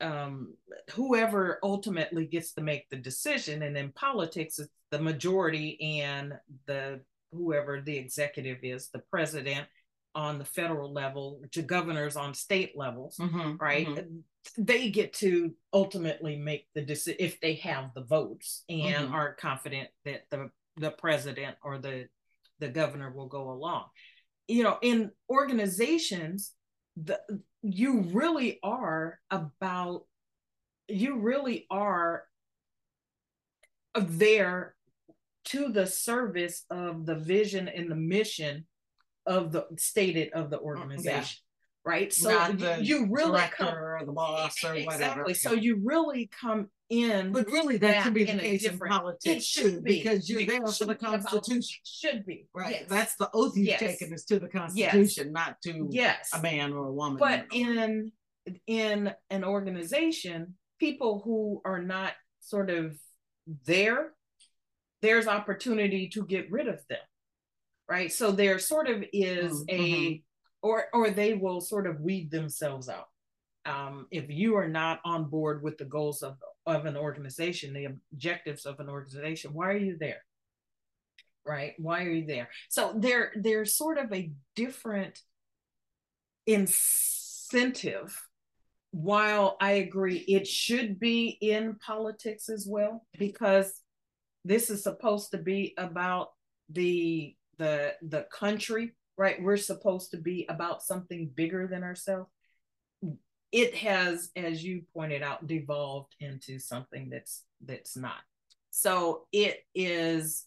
um, 0.00 0.54
whoever 0.92 1.58
ultimately 1.62 2.26
gets 2.26 2.52
to 2.54 2.62
make 2.62 2.88
the 2.88 2.96
decision, 2.96 3.62
and 3.62 3.76
in 3.76 3.92
politics, 3.92 4.58
it's 4.58 4.70
the 4.90 5.00
majority 5.00 6.00
and 6.02 6.34
the 6.66 7.00
whoever 7.32 7.80
the 7.80 7.96
executive 7.96 8.58
is, 8.62 8.88
the 8.88 9.02
president 9.10 9.66
on 10.14 10.38
the 10.38 10.44
federal 10.44 10.92
level 10.92 11.40
to 11.52 11.62
governors 11.62 12.16
on 12.16 12.34
state 12.34 12.76
levels, 12.76 13.16
mm-hmm, 13.18 13.56
right? 13.60 13.86
Mm-hmm 13.86 14.18
they 14.56 14.90
get 14.90 15.12
to 15.12 15.52
ultimately 15.72 16.36
make 16.36 16.66
the 16.74 16.82
decision 16.82 17.16
if 17.20 17.40
they 17.40 17.54
have 17.54 17.92
the 17.94 18.02
votes 18.02 18.64
and 18.68 19.06
mm-hmm. 19.06 19.14
are 19.14 19.34
confident 19.34 19.88
that 20.04 20.22
the 20.30 20.50
the 20.76 20.90
president 20.90 21.56
or 21.62 21.78
the 21.78 22.08
the 22.60 22.68
governor 22.68 23.10
will 23.10 23.28
go 23.28 23.50
along. 23.50 23.86
You 24.48 24.64
know 24.64 24.78
in 24.82 25.10
organizations 25.28 26.52
the 26.96 27.20
you 27.62 28.00
really 28.12 28.58
are 28.62 29.18
about 29.30 30.04
you 30.88 31.18
really 31.18 31.66
are 31.70 32.24
there 33.94 34.74
to 35.44 35.68
the 35.68 35.86
service 35.86 36.64
of 36.70 37.06
the 37.06 37.14
vision 37.14 37.68
and 37.68 37.90
the 37.90 37.96
mission 37.96 38.66
of 39.26 39.52
the 39.52 39.66
stated 39.76 40.32
of 40.32 40.50
the 40.50 40.58
organization 40.58 41.38
right? 41.90 42.12
So 42.12 42.30
you 42.80 43.08
really 43.10 43.42
come 43.56 43.74
or 43.74 44.02
the 44.06 44.12
boss 44.12 44.62
or 44.62 44.74
exactly. 44.74 44.84
whatever. 44.86 45.34
So 45.34 45.52
you 45.52 45.80
really 45.82 46.30
come 46.40 46.68
in, 46.88 47.32
but 47.32 47.46
really 47.46 47.78
that 47.78 48.04
should 48.04 48.14
be 48.14 48.24
the 48.24 48.38
case 48.38 48.64
in 48.64 48.78
politics 48.78 49.24
It 49.24 49.42
should 49.42 49.82
be 49.82 49.98
because 49.98 50.30
you're 50.30 50.46
there 50.46 50.66
for 50.66 50.84
the 50.84 50.94
Constitution. 50.94 51.80
Should 51.84 52.24
be 52.24 52.46
right. 52.54 52.78
Yes. 52.80 52.84
That's 52.88 53.16
the 53.16 53.28
oath 53.34 53.56
you've 53.56 53.66
yes. 53.66 53.80
taken 53.80 54.14
is 54.14 54.24
to 54.26 54.38
the 54.38 54.48
Constitution, 54.48 55.26
yes. 55.26 55.32
not 55.32 55.56
to 55.64 55.88
yes. 55.90 56.30
a 56.32 56.40
man 56.40 56.72
or 56.72 56.86
a 56.86 56.92
woman. 56.92 57.18
But 57.18 57.46
in 57.52 58.12
in 58.66 59.12
an 59.28 59.44
organization, 59.44 60.54
people 60.78 61.22
who 61.24 61.60
are 61.64 61.82
not 61.82 62.12
sort 62.40 62.70
of 62.70 62.96
there, 63.66 64.12
there's 65.02 65.26
opportunity 65.26 66.08
to 66.10 66.24
get 66.24 66.50
rid 66.52 66.68
of 66.68 66.80
them. 66.88 66.98
Right. 67.88 68.12
So 68.12 68.30
there 68.30 68.60
sort 68.60 68.88
of 68.88 69.02
is 69.12 69.64
mm-hmm. 69.64 69.82
a 69.82 70.22
or 70.62 70.84
or 70.92 71.10
they 71.10 71.34
will 71.34 71.60
sort 71.60 71.86
of 71.86 72.00
weed 72.00 72.30
themselves 72.30 72.88
out. 72.88 73.08
Um, 73.66 74.06
if 74.10 74.30
you 74.30 74.56
are 74.56 74.68
not 74.68 75.00
on 75.04 75.28
board 75.28 75.62
with 75.62 75.78
the 75.78 75.84
goals 75.84 76.22
of 76.22 76.36
of 76.66 76.86
an 76.86 76.96
organization, 76.96 77.72
the 77.72 77.88
objectives 78.12 78.66
of 78.66 78.80
an 78.80 78.88
organization, 78.88 79.52
why 79.52 79.68
are 79.68 79.76
you 79.76 79.96
there? 79.98 80.22
Right? 81.46 81.72
Why 81.78 82.04
are 82.04 82.10
you 82.10 82.26
there? 82.26 82.48
So 82.68 82.94
there 82.96 83.32
there's 83.36 83.76
sort 83.76 83.98
of 83.98 84.12
a 84.12 84.32
different 84.54 85.18
incentive. 86.46 88.18
While 88.92 89.56
I 89.60 89.72
agree 89.72 90.18
it 90.18 90.48
should 90.48 90.98
be 90.98 91.38
in 91.40 91.76
politics 91.76 92.48
as 92.48 92.66
well, 92.68 93.06
because 93.18 93.72
this 94.44 94.68
is 94.68 94.82
supposed 94.82 95.30
to 95.30 95.38
be 95.38 95.74
about 95.78 96.28
the 96.70 97.36
the 97.58 97.94
the 98.02 98.26
country 98.32 98.94
right? 99.20 99.42
We're 99.42 99.58
supposed 99.58 100.12
to 100.12 100.16
be 100.16 100.46
about 100.48 100.82
something 100.82 101.30
bigger 101.34 101.66
than 101.66 101.82
ourselves. 101.82 102.30
It 103.52 103.74
has, 103.74 104.30
as 104.34 104.64
you 104.64 104.84
pointed 104.94 105.22
out, 105.22 105.46
devolved 105.46 106.14
into 106.20 106.58
something 106.58 107.10
that's 107.10 107.44
that's 107.62 107.98
not. 107.98 108.22
So 108.70 109.26
it 109.30 109.58
is 109.74 110.46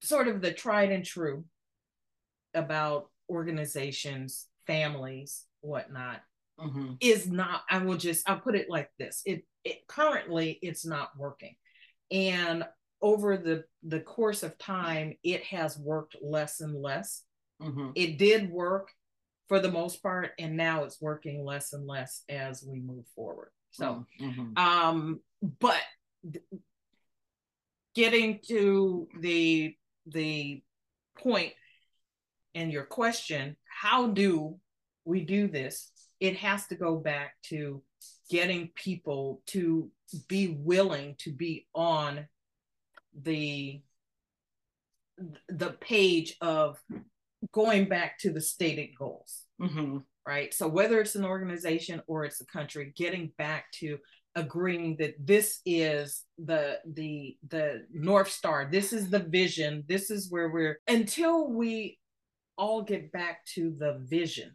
sort 0.00 0.26
of 0.28 0.40
the 0.40 0.52
tried 0.52 0.90
and 0.90 1.04
true 1.04 1.44
about 2.54 3.10
organizations, 3.28 4.46
families, 4.66 5.44
whatnot, 5.60 6.22
mm-hmm. 6.58 6.94
is 6.98 7.28
not. 7.28 7.60
I 7.68 7.84
will 7.84 7.98
just 7.98 8.26
I'll 8.26 8.40
put 8.40 8.56
it 8.56 8.70
like 8.70 8.88
this: 8.98 9.20
it 9.26 9.44
it 9.64 9.86
currently 9.86 10.58
it's 10.62 10.86
not 10.86 11.10
working, 11.14 11.56
and 12.10 12.64
over 13.02 13.36
the 13.36 13.64
the 13.82 14.00
course 14.00 14.42
of 14.42 14.56
time, 14.56 15.18
it 15.22 15.42
has 15.44 15.78
worked 15.78 16.16
less 16.22 16.62
and 16.62 16.74
less 16.74 17.22
Mm-hmm. 17.60 17.90
It 17.94 18.18
did 18.18 18.50
work 18.50 18.90
for 19.48 19.60
the 19.60 19.70
most 19.70 20.02
part, 20.02 20.30
and 20.38 20.56
now 20.56 20.84
it's 20.84 21.00
working 21.00 21.44
less 21.44 21.72
and 21.72 21.86
less 21.86 22.22
as 22.28 22.64
we 22.66 22.80
move 22.80 23.04
forward. 23.14 23.50
So, 23.72 24.06
mm-hmm. 24.20 24.56
um, 24.56 25.20
but 25.60 25.82
getting 27.94 28.40
to 28.48 29.08
the 29.20 29.74
the 30.06 30.62
point 31.18 31.52
in 32.54 32.70
your 32.70 32.84
question, 32.84 33.56
how 33.64 34.08
do 34.08 34.58
we 35.04 35.22
do 35.24 35.48
this? 35.48 35.90
It 36.20 36.36
has 36.36 36.66
to 36.68 36.74
go 36.74 36.96
back 36.96 37.34
to 37.44 37.82
getting 38.30 38.70
people 38.74 39.42
to 39.46 39.90
be 40.28 40.48
willing 40.48 41.16
to 41.18 41.32
be 41.32 41.66
on 41.74 42.26
the 43.22 43.80
the 45.48 45.70
page 45.80 46.36
of 46.40 46.80
going 47.52 47.88
back 47.88 48.18
to 48.20 48.32
the 48.32 48.40
stated 48.40 48.90
goals, 48.98 49.44
mm-hmm. 49.60 49.98
right? 50.26 50.52
So 50.52 50.68
whether 50.68 51.00
it's 51.00 51.14
an 51.14 51.24
organization 51.24 52.02
or 52.06 52.24
it's 52.24 52.40
a 52.40 52.46
country, 52.46 52.92
getting 52.96 53.32
back 53.38 53.70
to 53.80 53.98
agreeing 54.36 54.96
that 54.96 55.14
this 55.18 55.60
is 55.66 56.24
the 56.38 56.78
the 56.94 57.36
the 57.48 57.84
north 57.92 58.30
star 58.30 58.68
this 58.70 58.92
is 58.92 59.10
the 59.10 59.18
vision 59.18 59.82
this 59.88 60.08
is 60.08 60.30
where 60.30 60.50
we're 60.50 60.78
until 60.86 61.50
we 61.50 61.98
all 62.56 62.80
get 62.82 63.10
back 63.10 63.44
to 63.44 63.74
the 63.78 63.98
vision 64.08 64.54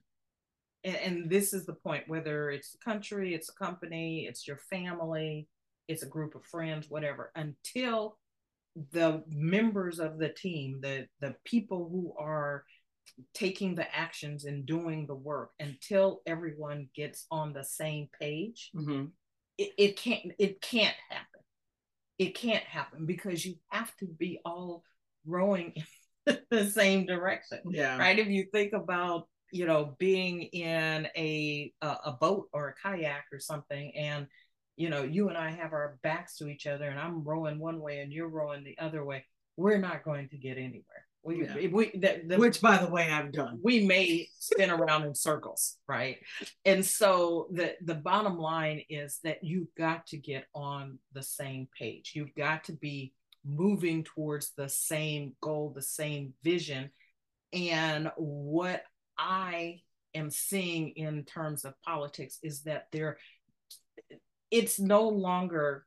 and, 0.86 0.96
and 0.96 1.30
this 1.30 1.54
is 1.54 1.66
the 1.66 1.74
point 1.74 2.08
whether 2.08 2.52
it's 2.52 2.74
a 2.76 2.90
country 2.90 3.34
it's 3.34 3.50
a 3.50 3.64
company 3.64 4.26
it's 4.30 4.48
your 4.48 4.58
family 4.70 5.46
it's 5.90 6.04
a 6.04 6.10
group 6.10 6.36
of 6.36 6.46
friends 6.46 6.90
whatever 6.90 7.32
until 7.36 8.18
the 8.92 9.24
members 9.28 10.00
of 10.00 10.18
the 10.18 10.30
team 10.30 10.80
the 10.82 11.08
the 11.22 11.36
people 11.46 11.90
who 11.90 12.14
are 12.20 12.64
taking 13.34 13.76
the 13.76 13.96
actions 13.96 14.46
and 14.46 14.66
doing 14.66 15.06
the 15.08 15.16
work 15.16 15.52
until 15.60 16.22
everyone 16.26 16.90
gets 16.96 17.26
on 17.32 17.54
the 17.54 17.64
same 17.64 18.10
page 18.20 18.72
mm-hmm. 18.76 19.06
it, 19.58 19.72
it 19.78 19.98
can't 19.98 20.32
it 20.40 20.62
can't 20.62 20.96
happen. 21.10 21.42
It 22.18 22.34
can't 22.34 22.64
happen 22.64 23.06
because 23.06 23.46
you 23.46 23.56
have 23.70 23.94
to 23.98 24.08
be 24.08 24.40
all 24.46 24.84
rowing 25.26 25.74
in 26.26 26.38
the 26.50 26.70
same 26.70 27.06
direction 27.06 27.60
yeah. 27.70 27.98
right? 27.98 28.18
If 28.18 28.28
you 28.28 28.46
think 28.52 28.74
about 28.74 29.28
you 29.52 29.66
know 29.66 29.96
being 30.00 30.44
in 30.44 31.08
a 31.16 31.72
a, 31.82 31.88
a 32.06 32.12
boat 32.20 32.50
or 32.52 32.70
a 32.70 32.74
kayak 32.82 33.26
or 33.32 33.40
something 33.40 33.94
and 33.96 34.28
you 34.76 34.90
know 34.90 35.04
you 35.04 35.30
and 35.30 35.38
i 35.38 35.50
have 35.50 35.74
our 35.74 35.98
backs 36.04 36.38
to 36.38 36.48
each 36.48 36.68
other 36.68 36.86
and 36.86 37.00
i'm 37.00 37.24
rowing 37.24 37.60
one 37.60 37.80
way 37.80 38.00
and 38.00 38.12
you're 38.12 38.30
rowing 38.30 38.64
the 38.64 38.78
other 38.78 39.04
way 39.04 39.24
we're 39.58 39.78
not 39.78 40.04
going 40.04 40.28
to 40.30 40.38
get 40.38 40.58
anywhere 40.58 41.06
we, 41.26 41.44
yeah. 41.44 41.68
we 41.72 41.92
which 42.38 42.62
by 42.62 42.78
the 42.78 42.88
way 42.88 43.12
I've 43.12 43.32
done. 43.32 43.60
We 43.64 43.84
may 43.84 44.30
spin 44.38 44.70
around 44.70 45.06
in 45.06 45.16
circles, 45.16 45.78
right? 45.88 46.18
And 46.66 46.86
so 46.86 47.48
the 47.52 47.74
the 47.84 47.96
bottom 47.96 48.38
line 48.38 48.84
is 48.90 49.20
that 49.24 49.44
you've 49.44 49.74
got 49.76 50.06
to 50.08 50.18
get 50.18 50.46
on 50.54 51.00
the 51.14 51.24
same 51.24 51.68
page. 51.78 52.12
You've 52.14 52.36
got 52.36 52.66
to 52.66 52.74
be 52.74 53.12
moving 53.44 54.04
towards 54.04 54.52
the 54.52 54.70
same 54.70 55.36
goal, 55.42 55.72
the 55.76 55.82
same 55.82 56.34
vision. 56.44 56.92
And 57.54 58.12
what 58.18 58.84
I 59.18 59.82
am 60.14 60.30
seeing 60.30 60.90
in 60.90 61.24
terms 61.24 61.66
of 61.66 61.74
politics 61.82 62.38
is 62.44 62.62
that 62.64 62.88
there 62.92 63.18
it's 64.52 64.80
no 64.80 65.08
longer 65.08 65.86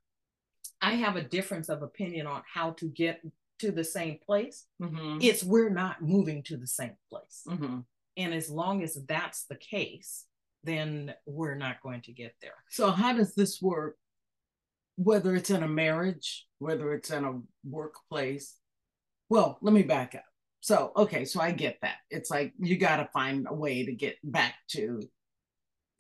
I 0.81 0.93
have 0.95 1.17
a 1.17 1.23
difference 1.23 1.69
of 1.69 1.83
opinion 1.83 2.27
on 2.27 2.43
how 2.53 2.71
to 2.73 2.87
get 2.87 3.21
to 3.61 3.73
the 3.73 3.85
same 3.85 4.19
place. 4.25 4.67
Mm-hmm. 4.81 5.19
It's 5.21 5.43
we're 5.43 5.71
not 5.71 6.03
moving 6.03 6.43
to 6.45 6.57
the 6.57 6.67
same 6.67 6.97
place. 7.11 7.43
Mm-hmm. 7.49 7.79
And 8.17 8.35
as 8.35 8.51
long 8.51 8.83
as 8.83 8.99
that's 9.07 9.45
the 9.45 9.57
case, 9.57 10.25
then 10.65 11.15
we're 11.27 11.55
not 11.55 11.83
going 11.83 12.03
to 12.03 12.13
get 12.13 12.35
there. 12.41 12.65
So, 12.71 12.91
how 12.91 13.13
does 13.13 13.35
this 13.35 13.61
work? 13.63 13.97
Whether 14.97 15.37
it's 15.37 15.51
in 15.51 15.63
a 15.63 15.69
marriage, 15.69 16.47
whether 16.59 16.93
it's 16.93 17.11
in 17.11 17.25
a 17.25 17.41
workplace. 17.65 18.57
Well, 19.29 19.59
let 19.61 19.73
me 19.73 19.83
back 19.83 20.15
up. 20.15 20.25
So, 20.61 20.93
okay, 20.97 21.25
so 21.25 21.41
I 21.41 21.53
get 21.53 21.79
that. 21.83 21.99
It's 22.11 22.31
like 22.31 22.53
you 22.59 22.77
got 22.77 22.97
to 22.97 23.09
find 23.13 23.47
a 23.49 23.55
way 23.55 23.85
to 23.85 23.93
get 23.93 24.17
back 24.25 24.55
to 24.71 25.01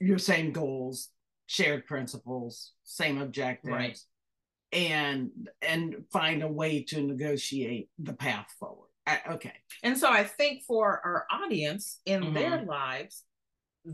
your 0.01 0.19
same 0.19 0.51
goals, 0.51 1.11
shared 1.49 1.85
principles, 1.87 2.75
same 2.85 3.21
objectives. 3.21 3.73
Right 3.73 3.99
and 4.73 5.31
and 5.63 6.05
find 6.13 6.43
a 6.43 6.49
way 6.49 6.83
to 6.83 7.01
negotiate 7.01 7.89
the 7.99 8.13
path 8.13 8.55
forward. 8.59 8.89
I, 9.07 9.21
okay. 9.31 9.55
And 9.83 9.97
so 9.97 10.11
I 10.11 10.25
think 10.25 10.65
for 10.65 11.01
our 11.05 11.27
audience 11.31 12.01
in 12.05 12.23
mm-hmm. 12.23 12.35
their 12.35 12.63
lives, 12.65 13.25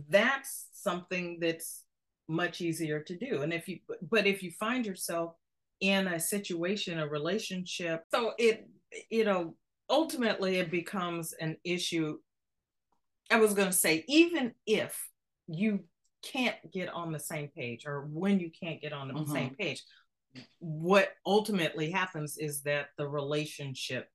that's 0.08 0.66
something 0.72 1.38
that's 1.40 1.82
much 2.26 2.60
easier 2.60 3.00
to 3.00 3.16
do. 3.16 3.42
And 3.42 3.52
if 3.52 3.68
you 3.68 3.78
but 4.02 4.26
if 4.26 4.42
you 4.42 4.50
find 4.50 4.84
yourself 4.84 5.34
in 5.80 6.08
a 6.08 6.18
situation, 6.18 6.98
a 6.98 7.06
relationship, 7.06 8.04
so 8.12 8.32
it 8.38 8.68
you 9.10 9.24
know, 9.24 9.54
ultimately 9.88 10.56
it 10.56 10.70
becomes 10.70 11.32
an 11.34 11.56
issue. 11.64 12.18
I 13.30 13.36
was 13.36 13.54
going 13.54 13.68
to 13.68 13.76
say, 13.76 14.04
even 14.08 14.54
if 14.66 15.00
you 15.46 15.84
can't 16.24 16.56
get 16.72 16.88
on 16.88 17.12
the 17.12 17.20
same 17.20 17.48
page, 17.48 17.84
or 17.86 18.08
when 18.10 18.40
you 18.40 18.50
can't 18.50 18.80
get 18.80 18.92
on 18.92 19.08
the 19.08 19.14
mm-hmm. 19.14 19.32
same 19.32 19.54
page, 19.54 19.82
what 20.58 21.10
ultimately 21.24 21.90
happens 21.90 22.36
is 22.38 22.62
that 22.62 22.86
the 22.98 23.08
relationship 23.08 24.08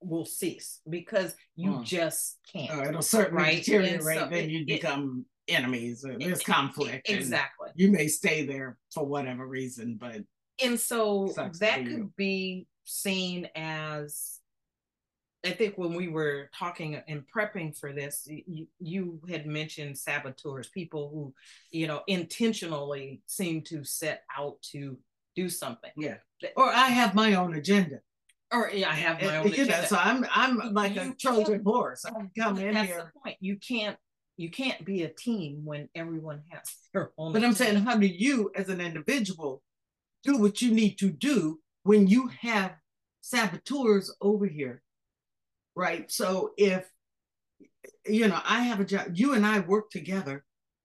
will 0.00 0.24
cease 0.24 0.80
because 0.88 1.34
you 1.54 1.72
hmm. 1.72 1.82
just 1.82 2.38
can't. 2.52 2.70
Oh, 2.72 2.88
it'll 2.88 3.02
certainly 3.02 3.42
right? 3.42 3.64
deteriorate. 3.64 4.18
So 4.18 4.28
then 4.30 4.50
you 4.50 4.60
it, 4.60 4.66
become 4.66 5.24
it, 5.46 5.54
enemies. 5.54 6.04
There's 6.18 6.42
conflict. 6.42 7.08
Exactly. 7.08 7.70
You 7.74 7.90
may 7.90 8.08
stay 8.08 8.46
there 8.46 8.78
for 8.92 9.04
whatever 9.04 9.46
reason, 9.46 9.96
but 10.00 10.22
and 10.62 10.78
so 10.78 11.32
that 11.60 11.84
could 11.84 12.14
be 12.16 12.66
seen 12.84 13.48
as 13.54 14.40
I 15.46 15.52
think 15.52 15.78
when 15.78 15.94
we 15.94 16.08
were 16.08 16.50
talking 16.54 17.00
and 17.06 17.22
prepping 17.34 17.76
for 17.78 17.92
this, 17.92 18.28
you, 18.28 18.66
you, 18.80 19.20
had 19.28 19.46
mentioned 19.46 19.96
saboteurs, 19.96 20.68
people 20.68 21.10
who, 21.12 21.34
you 21.70 21.86
know, 21.86 22.02
intentionally 22.06 23.22
seem 23.26 23.62
to 23.62 23.84
set 23.84 24.24
out 24.36 24.60
to 24.72 24.98
do 25.36 25.48
something. 25.48 25.90
Yeah. 25.96 26.16
Or 26.56 26.68
I 26.68 26.88
have 26.88 27.14
my 27.14 27.34
own 27.34 27.54
agenda. 27.54 28.00
Or 28.52 28.70
yeah, 28.72 28.90
I 28.90 28.94
have 28.94 29.22
my 29.22 29.36
uh, 29.36 29.40
own 29.40 29.46
you 29.46 29.52
agenda. 29.52 29.82
Know, 29.82 29.84
so 29.86 29.96
I'm 29.96 30.26
I'm 30.30 30.72
like 30.72 30.94
you 30.94 31.02
a 31.02 31.14
Trojan 31.18 31.62
horse. 31.64 32.04
I 32.04 32.10
come 32.38 32.58
in 32.58 32.74
that's 32.74 32.88
here. 32.88 33.10
The 33.14 33.20
point. 33.20 33.36
You 33.40 33.56
can't 33.56 33.96
you 34.36 34.50
can't 34.50 34.84
be 34.84 35.02
a 35.02 35.08
team 35.08 35.64
when 35.64 35.88
everyone 35.94 36.42
has 36.50 36.62
their 36.92 37.10
own. 37.18 37.32
But 37.32 37.38
agenda. 37.38 37.46
I'm 37.46 37.54
saying, 37.54 37.84
how 37.84 37.96
do 37.96 38.06
you, 38.06 38.50
as 38.54 38.68
an 38.68 38.80
individual, 38.80 39.62
do 40.22 40.38
what 40.38 40.62
you 40.62 40.72
need 40.72 40.98
to 40.98 41.10
do 41.10 41.60
when 41.82 42.06
you 42.06 42.30
have 42.40 42.76
saboteurs 43.20 44.14
over 44.20 44.46
here 44.46 44.82
right? 45.76 46.10
So 46.10 46.52
if 46.56 46.88
you 48.06 48.26
know, 48.28 48.40
I 48.44 48.62
have 48.62 48.80
a 48.80 48.84
job, 48.84 49.08
you 49.14 49.34
and 49.34 49.46
I 49.46 49.60
work 49.60 49.90
together, 49.90 50.44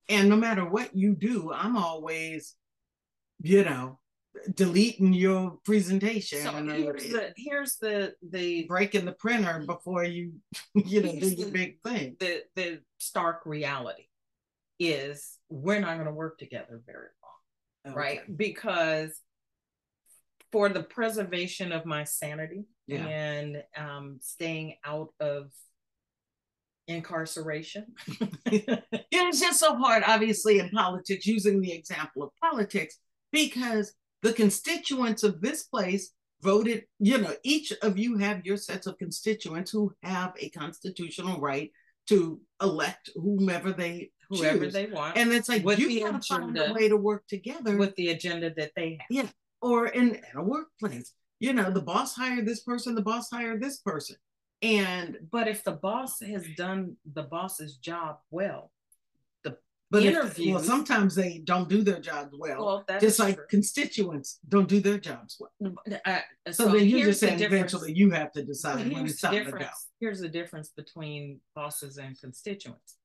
and 0.10 0.30
no 0.30 0.36
matter 0.36 0.68
what 0.68 0.96
you 0.96 1.16
do, 1.16 1.52
I'm 1.54 1.78
always, 1.78 2.56
you 3.42 3.64
know, 3.64 4.00
deleting 4.54 5.14
your 5.14 5.58
presentation. 5.64 6.42
So 6.42 6.52
here's 6.52 7.10
the 7.10 7.34
here's 7.38 7.78
the 7.78 8.14
the 8.22 8.66
breaking 8.66 9.06
the 9.06 9.14
printer 9.14 9.64
before 9.66 10.04
you 10.04 10.34
you 10.76 11.02
know 11.02 11.20
do 11.20 11.30
your 11.30 11.50
big 11.50 11.82
thing. 11.82 12.18
The 12.20 12.44
the 12.56 12.82
stark 12.98 13.46
reality 13.46 14.08
is 14.80 15.38
we're 15.50 15.80
not 15.80 15.96
going 15.96 16.08
to 16.08 16.14
work 16.14 16.38
together 16.40 16.82
very 16.86 17.10
long, 17.24 17.94
okay. 17.94 18.00
right? 18.00 18.38
Because 18.38 19.20
for 20.52 20.70
the 20.70 20.84
preservation 20.84 21.72
of 21.72 21.86
my 21.86 22.04
sanity 22.04 22.66
yeah. 22.88 23.06
and 23.06 23.64
um, 23.78 24.20
staying 24.22 24.76
out 24.86 25.14
of 25.20 25.52
incarceration. 26.88 27.88
it's 28.46 29.40
just 29.40 29.60
so 29.60 29.76
hard, 29.76 30.04
obviously, 30.06 30.60
in 30.60 30.70
politics, 30.70 31.26
using 31.26 31.62
the 31.62 31.72
example 31.72 32.24
of 32.24 32.30
politics, 32.42 32.98
because 33.32 33.94
the 34.22 34.34
constituents 34.34 35.24
of 35.24 35.42
this 35.42 35.64
place 35.64 36.14
voted, 36.42 36.84
you 37.00 37.18
know, 37.18 37.34
each 37.44 37.72
of 37.82 37.98
you 37.98 38.18
have 38.18 38.46
your 38.46 38.58
sets 38.58 38.88
of 38.88 38.98
constituents 38.98 39.72
who 39.72 39.94
have 40.04 40.34
a 40.40 40.50
constitutional 40.50 41.40
right 41.40 41.72
to 42.08 42.42
elect 42.62 43.10
whomever 43.16 43.72
they 43.72 44.12
whoever 44.30 44.66
choose. 44.66 44.74
they 44.74 44.88
want. 44.88 45.16
And 45.18 45.32
it's 45.32 45.48
like 45.48 45.64
with 45.64 45.78
you 45.78 46.00
gotta 46.00 46.20
find 46.22 46.58
a 46.58 46.74
way 46.74 46.90
to 46.90 46.98
work 46.98 47.28
together 47.28 47.78
with 47.78 47.96
the 47.96 48.10
agenda 48.10 48.52
that 48.56 48.72
they 48.76 48.98
have. 49.00 49.08
Yeah 49.10 49.28
or 49.62 49.88
in, 49.88 50.16
in 50.16 50.38
a 50.38 50.44
workplace. 50.44 51.14
You 51.40 51.54
know, 51.54 51.72
the 51.72 51.82
boss 51.82 52.16
hired 52.16 52.46
this 52.46 52.62
person, 52.62 52.96
the 52.96 53.02
boss 53.02 53.30
hired 53.32 53.62
this 53.62 53.80
person. 53.80 54.16
And 54.62 55.18
but 55.32 55.48
if 55.48 55.64
the 55.64 55.72
boss 55.72 56.20
has 56.22 56.46
done 56.56 56.98
the 57.14 57.24
boss's 57.24 57.78
job 57.78 58.18
well, 58.30 58.72
the 59.44 59.58
but 59.90 60.04
interviews, 60.04 60.48
if, 60.48 60.54
well, 60.54 60.64
sometimes 60.64 61.16
they 61.16 61.40
don't 61.40 61.68
do 61.68 61.82
their 61.82 62.00
jobs 62.00 62.36
well. 62.38 62.64
well 62.64 63.00
just 63.00 63.18
like 63.18 63.38
true. 63.38 63.46
constituents 63.50 64.40
don't 64.48 64.70
do 64.70 64.80
their 64.80 65.00
jobs 65.00 65.40
well. 65.40 65.76
Uh, 66.06 66.20
so, 66.52 66.66
so, 66.66 66.72
then 66.72 66.88
you're 66.88 67.08
just 67.08 67.22
saying 67.22 67.42
eventually 67.42 67.92
you 67.92 68.12
have 68.12 68.32
to 68.34 68.44
decide 68.44 68.94
when 68.94 69.06
it's 69.08 69.20
time 69.20 69.46
to 69.46 69.52
go. 69.52 69.66
Here's 70.00 70.20
the 70.20 70.30
difference 70.30 70.70
between 70.70 71.40
bosses 71.56 71.98
and 71.98 72.20
constituents. 72.20 72.98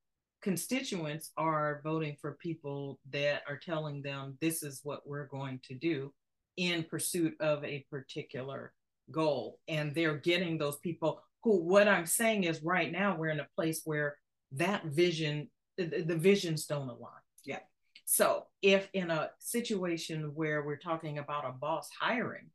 Constituents 0.42 1.32
are 1.38 1.80
voting 1.84 2.16
for 2.20 2.32
people 2.32 3.00
that 3.10 3.42
are 3.48 3.56
telling 3.56 4.02
them 4.02 4.36
this 4.42 4.62
is 4.62 4.80
what 4.84 5.06
we're 5.06 5.26
going 5.26 5.58
to 5.68 5.74
do 5.74 6.12
in 6.56 6.84
pursuit 6.84 7.34
of 7.40 7.64
a 7.64 7.84
particular 7.90 8.72
goal. 9.10 9.58
And 9.68 9.94
they're 9.94 10.16
getting 10.16 10.58
those 10.58 10.76
people 10.78 11.20
who, 11.42 11.62
what 11.62 11.88
I'm 11.88 12.06
saying 12.06 12.44
is 12.44 12.62
right 12.62 12.90
now, 12.90 13.16
we're 13.16 13.30
in 13.30 13.40
a 13.40 13.48
place 13.54 13.82
where 13.84 14.16
that 14.52 14.84
vision, 14.86 15.48
the, 15.76 16.02
the 16.02 16.16
visions 16.16 16.66
don't 16.66 16.88
align. 16.88 17.12
Yeah. 17.44 17.60
So 18.04 18.46
if 18.62 18.88
in 18.92 19.10
a 19.10 19.30
situation 19.38 20.32
where 20.34 20.62
we're 20.62 20.76
talking 20.76 21.18
about 21.18 21.48
a 21.48 21.52
boss 21.52 21.88
hiring, 22.00 22.50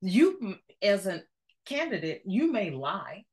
you 0.00 0.56
as 0.82 1.06
a 1.06 1.22
candidate, 1.66 2.22
you 2.24 2.52
may 2.52 2.70
lie 2.70 3.24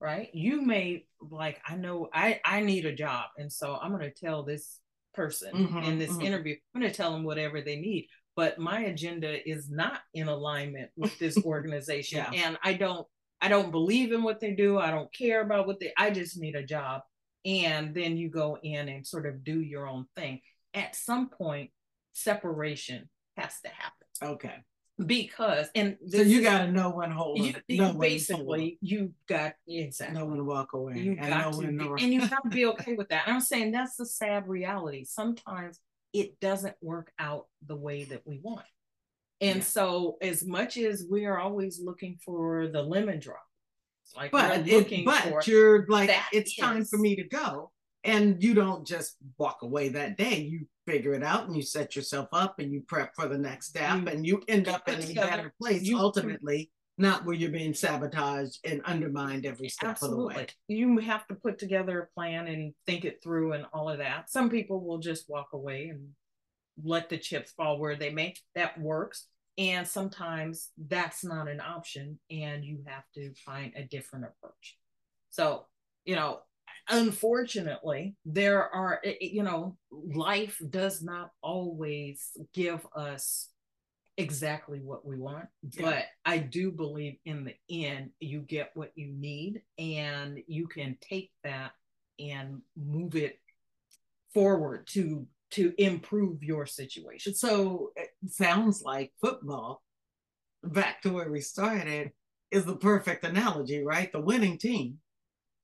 right? 0.00 0.30
You 0.32 0.62
may 0.62 1.04
like, 1.20 1.60
I 1.66 1.76
know 1.76 2.08
I 2.12 2.40
I 2.44 2.60
need 2.60 2.86
a 2.86 2.94
job, 2.94 3.26
and 3.36 3.52
so 3.52 3.78
I'm 3.80 3.90
going 3.90 4.02
to 4.02 4.10
tell 4.10 4.42
this 4.42 4.80
person 5.14 5.54
Mhm, 5.54 5.84
in 5.84 5.98
this 5.98 6.12
mhm. 6.12 6.24
interview, 6.24 6.56
I'm 6.74 6.80
going 6.80 6.90
to 6.90 6.96
tell 6.96 7.12
them 7.12 7.24
whatever 7.24 7.60
they 7.60 7.76
need. 7.76 8.08
But 8.36 8.58
my 8.58 8.80
agenda 8.82 9.48
is 9.48 9.68
not 9.70 10.00
in 10.14 10.28
alignment 10.28 10.90
with 10.96 11.18
this 11.18 11.36
organization, 11.44 12.18
Yeah. 12.18 12.46
and 12.46 12.58
I 12.62 12.74
don't 12.74 13.06
I 13.42 13.48
don't 13.48 13.70
believe 13.70 14.12
in 14.12 14.22
what 14.22 14.38
they 14.38 14.52
do. 14.54 14.78
I 14.78 14.90
don't 14.90 15.10
care 15.14 15.40
about 15.40 15.66
what 15.66 15.80
they. 15.80 15.92
I 15.96 16.10
just 16.10 16.38
need 16.38 16.54
a 16.56 16.62
job, 16.62 17.02
and 17.46 17.94
then 17.94 18.18
you 18.18 18.28
go 18.28 18.58
in 18.62 18.88
and 18.90 19.06
sort 19.06 19.24
of 19.26 19.42
do 19.44 19.60
your 19.62 19.86
own 19.88 20.04
thing. 20.14 20.42
At 20.74 20.94
some 20.94 21.30
point, 21.30 21.70
separation 22.12 23.08
has 23.36 23.58
to 23.62 23.68
happen 23.70 24.06
Okay. 24.22 24.56
Because 25.06 25.68
and 25.74 25.96
So 26.08 26.18
you 26.22 26.42
got 26.42 26.66
to 26.66 26.72
know 26.72 26.90
when 26.90 27.10
hold. 27.10 27.38
you, 27.38 27.52
know 27.52 27.60
you 27.68 27.76
when 27.78 27.86
to 27.86 27.92
hold, 27.92 28.00
basically 28.00 28.78
you 28.80 29.12
got 29.28 29.54
exactly 29.66 30.18
know 30.18 30.26
when 30.26 30.38
to 30.38 30.44
walk 30.44 30.72
away. 30.72 30.98
you 30.98 31.12
and 31.18 31.28
got 31.28 31.44
know 31.44 31.50
to 31.52 31.58
when 31.66 31.76
be, 31.78 31.84
to- 31.84 31.94
and 31.94 32.12
you 32.14 32.20
have 32.26 32.42
to 32.42 32.48
be 32.50 32.66
okay 32.66 32.94
with 32.94 33.08
that. 33.08 33.26
And 33.26 33.34
I'm 33.36 33.40
saying 33.40 33.72
that's 33.72 33.96
the 33.96 34.06
sad 34.06 34.48
reality. 34.48 35.04
Sometimes 35.04 35.80
it 36.12 36.38
doesn't 36.40 36.74
work 36.82 37.12
out 37.18 37.46
the 37.66 37.76
way 37.76 38.04
that 38.04 38.22
we 38.26 38.40
want. 38.42 38.66
And 39.40 39.58
Yeah. 39.58 39.64
so 39.64 40.18
as 40.20 40.44
much 40.44 40.76
as 40.76 41.06
we 41.10 41.24
are 41.24 41.38
always 41.38 41.80
looking 41.80 42.18
for 42.24 42.68
the 42.68 42.82
lemon 42.82 43.20
drop, 43.20 43.42
like 44.16 44.32
but 44.32 44.66
looking 44.66 45.00
it, 45.00 45.04
but 45.06 45.46
you're 45.46 45.86
like 45.86 46.10
it's 46.32 46.56
time 46.56 46.84
for 46.84 46.98
me 46.98 47.14
to 47.16 47.24
go 47.24 47.70
and 48.02 48.42
you 48.42 48.54
don't 48.54 48.84
just 48.86 49.16
walk 49.38 49.62
away 49.62 49.90
that 49.90 50.16
day 50.16 50.40
you 50.40 50.66
figure 50.90 51.14
it 51.14 51.22
out 51.22 51.46
and 51.46 51.56
you 51.56 51.62
set 51.62 51.94
yourself 51.96 52.28
up 52.32 52.58
and 52.58 52.72
you 52.72 52.82
prep 52.82 53.14
for 53.14 53.26
the 53.28 53.38
next 53.38 53.68
step 53.68 54.00
You 54.02 54.08
and 54.08 54.26
you 54.26 54.42
end 54.48 54.68
up 54.68 54.88
in 54.88 55.00
a 55.00 55.14
better 55.14 55.52
place 55.60 55.82
you- 55.82 55.98
ultimately 55.98 56.70
not 56.98 57.24
where 57.24 57.34
you're 57.34 57.50
being 57.50 57.72
sabotaged 57.72 58.58
and 58.64 58.82
undermined 58.84 59.46
every 59.46 59.70
step 59.70 60.02
of 60.02 60.10
the 60.10 60.16
way 60.18 60.46
You 60.68 60.98
have 60.98 61.26
to 61.28 61.34
put 61.34 61.58
together 61.58 62.00
a 62.02 62.06
plan 62.14 62.46
and 62.46 62.74
think 62.84 63.06
it 63.06 63.22
through 63.22 63.54
and 63.54 63.64
all 63.72 63.88
of 63.88 63.98
that. 63.98 64.28
Some 64.30 64.50
people 64.50 64.84
will 64.84 64.98
just 64.98 65.28
walk 65.30 65.48
away 65.54 65.88
and 65.88 66.10
let 66.82 67.08
the 67.08 67.16
chips 67.16 67.52
fall 67.52 67.78
where 67.78 67.96
they 67.96 68.10
may. 68.10 68.34
That 68.54 68.78
works. 68.78 69.28
And 69.56 69.88
sometimes 69.88 70.70
that's 70.76 71.24
not 71.24 71.48
an 71.48 71.60
option 71.60 72.18
and 72.30 72.64
you 72.64 72.82
have 72.86 73.04
to 73.14 73.32
find 73.46 73.72
a 73.76 73.82
different 73.84 74.26
approach. 74.26 74.76
So, 75.30 75.66
you 76.04 76.16
know, 76.16 76.40
unfortunately, 76.88 78.16
there 78.24 78.68
are, 78.74 79.00
i- 79.04 79.08
i- 79.08 79.18
you 79.20 79.42
know, 79.42 79.76
life 79.90 80.60
does 80.70 81.02
not 81.02 81.30
always 81.42 82.36
give 82.52 82.86
us 82.94 83.48
exactly 84.16 84.80
what 84.80 85.06
we 85.06 85.16
want 85.16 85.46
Yeah. 85.62 85.82
but 85.82 86.04
i 86.26 86.36
do 86.36 86.70
believe 86.72 87.16
in 87.24 87.44
the 87.44 87.54
end 87.70 88.10
you 88.20 88.40
get 88.42 88.70
what 88.74 88.90
you 88.94 89.12
need 89.14 89.62
and 89.78 90.42
you 90.46 90.66
can 90.66 90.98
take 91.00 91.30
that 91.42 91.72
and 92.18 92.60
move 92.76 93.14
it 93.14 93.40
forward 94.34 94.86
to 94.88 95.26
to 95.52 95.72
improve 95.78 96.42
your 96.44 96.64
situation. 96.66 97.34
So 97.34 97.92
it 97.96 98.10
sounds 98.28 98.82
like 98.82 99.12
football 99.20 99.82
back 100.62 101.02
to 101.02 101.12
where 101.12 101.30
we 101.30 101.40
started 101.40 102.12
is 102.50 102.64
the 102.64 102.76
perfect 102.76 103.24
analogy 103.24 103.82
right? 103.82 104.12
The 104.12 104.20
winning 104.20 104.58
team 104.58 104.98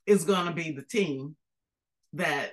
is 0.06 0.24
going 0.24 0.46
to 0.46 0.52
be 0.52 0.70
the 0.70 0.82
team 0.82 1.36
that 2.12 2.52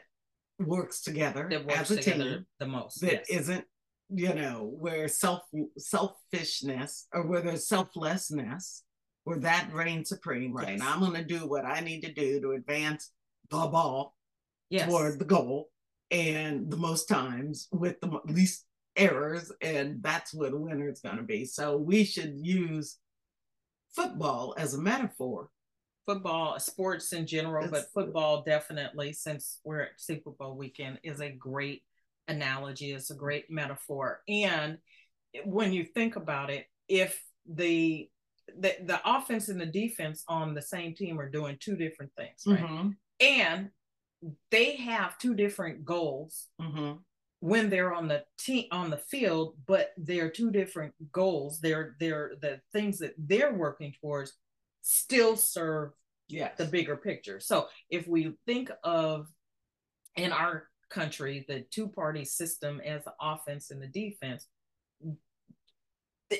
works 0.59 1.01
together 1.01 1.47
that 1.49 1.65
works 1.65 1.79
as 1.79 1.91
a 1.91 2.01
together 2.01 2.23
team 2.23 2.45
the 2.59 2.67
most 2.67 3.01
that 3.01 3.23
yes. 3.29 3.47
not 3.47 3.63
you 4.09 4.33
know 4.33 4.71
where 4.79 5.07
self 5.07 5.41
selfishness 5.77 7.07
or 7.13 7.25
where 7.25 7.41
there's 7.41 7.67
selflessness 7.67 8.83
where 9.23 9.39
that 9.39 9.69
reigns 9.73 10.09
supreme 10.09 10.53
right 10.53 10.77
Yes. 10.77 10.81
i'm 10.83 10.99
going 10.99 11.13
to 11.13 11.23
do 11.23 11.47
what 11.47 11.65
i 11.65 11.79
need 11.79 12.01
to 12.01 12.13
do 12.13 12.39
to 12.41 12.51
advance 12.51 13.11
the 13.49 13.57
ball 13.57 14.15
yes 14.69 14.87
toward 14.87 15.19
the 15.19 15.25
goal 15.25 15.69
and 16.11 16.69
the 16.69 16.77
most 16.77 17.07
times 17.07 17.67
with 17.71 17.99
the 18.01 18.19
least 18.25 18.65
errors 18.95 19.51
and 19.61 20.03
that's 20.03 20.33
where 20.33 20.51
the 20.51 20.57
winner 20.57 20.89
is 20.89 20.99
going 20.99 21.17
to 21.17 21.23
be 21.23 21.45
so 21.45 21.77
we 21.77 22.03
should 22.03 22.35
use 22.37 22.97
football 23.95 24.53
as 24.57 24.75
a 24.75 24.77
metaphor 24.79 25.49
football 26.05 26.59
sports 26.59 27.13
in 27.13 27.25
general 27.25 27.67
but 27.69 27.85
football 27.93 28.43
definitely 28.43 29.13
since 29.13 29.59
we're 29.63 29.81
at 29.81 29.89
super 29.97 30.31
bowl 30.31 30.55
weekend 30.55 30.99
is 31.03 31.21
a 31.21 31.29
great 31.29 31.83
analogy 32.27 32.91
it's 32.91 33.11
a 33.11 33.15
great 33.15 33.49
metaphor. 33.49 34.21
And 34.27 34.77
when 35.45 35.73
you 35.73 35.85
think 35.85 36.15
about 36.15 36.49
it 36.49 36.65
if 36.87 37.21
the 37.49 38.09
the, 38.59 38.75
the 38.85 38.99
offense 39.05 39.47
and 39.47 39.59
the 39.59 39.65
defense 39.65 40.23
on 40.27 40.53
the 40.53 40.61
same 40.61 40.93
team 40.93 41.19
are 41.19 41.29
doing 41.29 41.57
two 41.59 41.75
different 41.75 42.11
things 42.17 42.43
right? 42.45 42.59
Mhm, 42.59 42.95
and 43.19 43.69
they 44.51 44.75
have 44.77 45.17
two 45.17 45.33
different 45.33 45.83
goals 45.83 46.47
mhm. 46.61 46.99
when 47.39 47.69
they're 47.69 47.93
on 47.93 48.07
the 48.07 48.23
team 48.37 48.65
on 48.71 48.89
the 48.89 48.97
field 48.97 49.55
but 49.65 49.91
they're 49.97 50.29
two 50.29 50.51
different 50.51 50.93
goals. 51.11 51.59
They're 51.59 51.95
they're 51.99 52.33
the 52.41 52.61
things 52.71 52.99
that 52.99 53.13
they're 53.17 53.53
working 53.53 53.93
towards 54.01 54.33
still 54.83 55.35
serve 55.35 55.91
yes 56.27 56.55
the 56.57 56.65
bigger 56.65 56.95
picture. 56.95 57.39
So 57.39 57.67
if 57.89 58.07
we 58.07 58.33
think 58.45 58.69
of 58.83 59.27
in 60.15 60.31
our 60.31 60.67
country 60.89 61.43
the 61.47 61.61
two 61.71 61.87
party 61.87 62.23
system 62.23 62.79
as 62.85 63.03
the 63.03 63.13
offense 63.19 63.71
and 63.71 63.81
the 63.81 63.87
defense, 63.87 64.45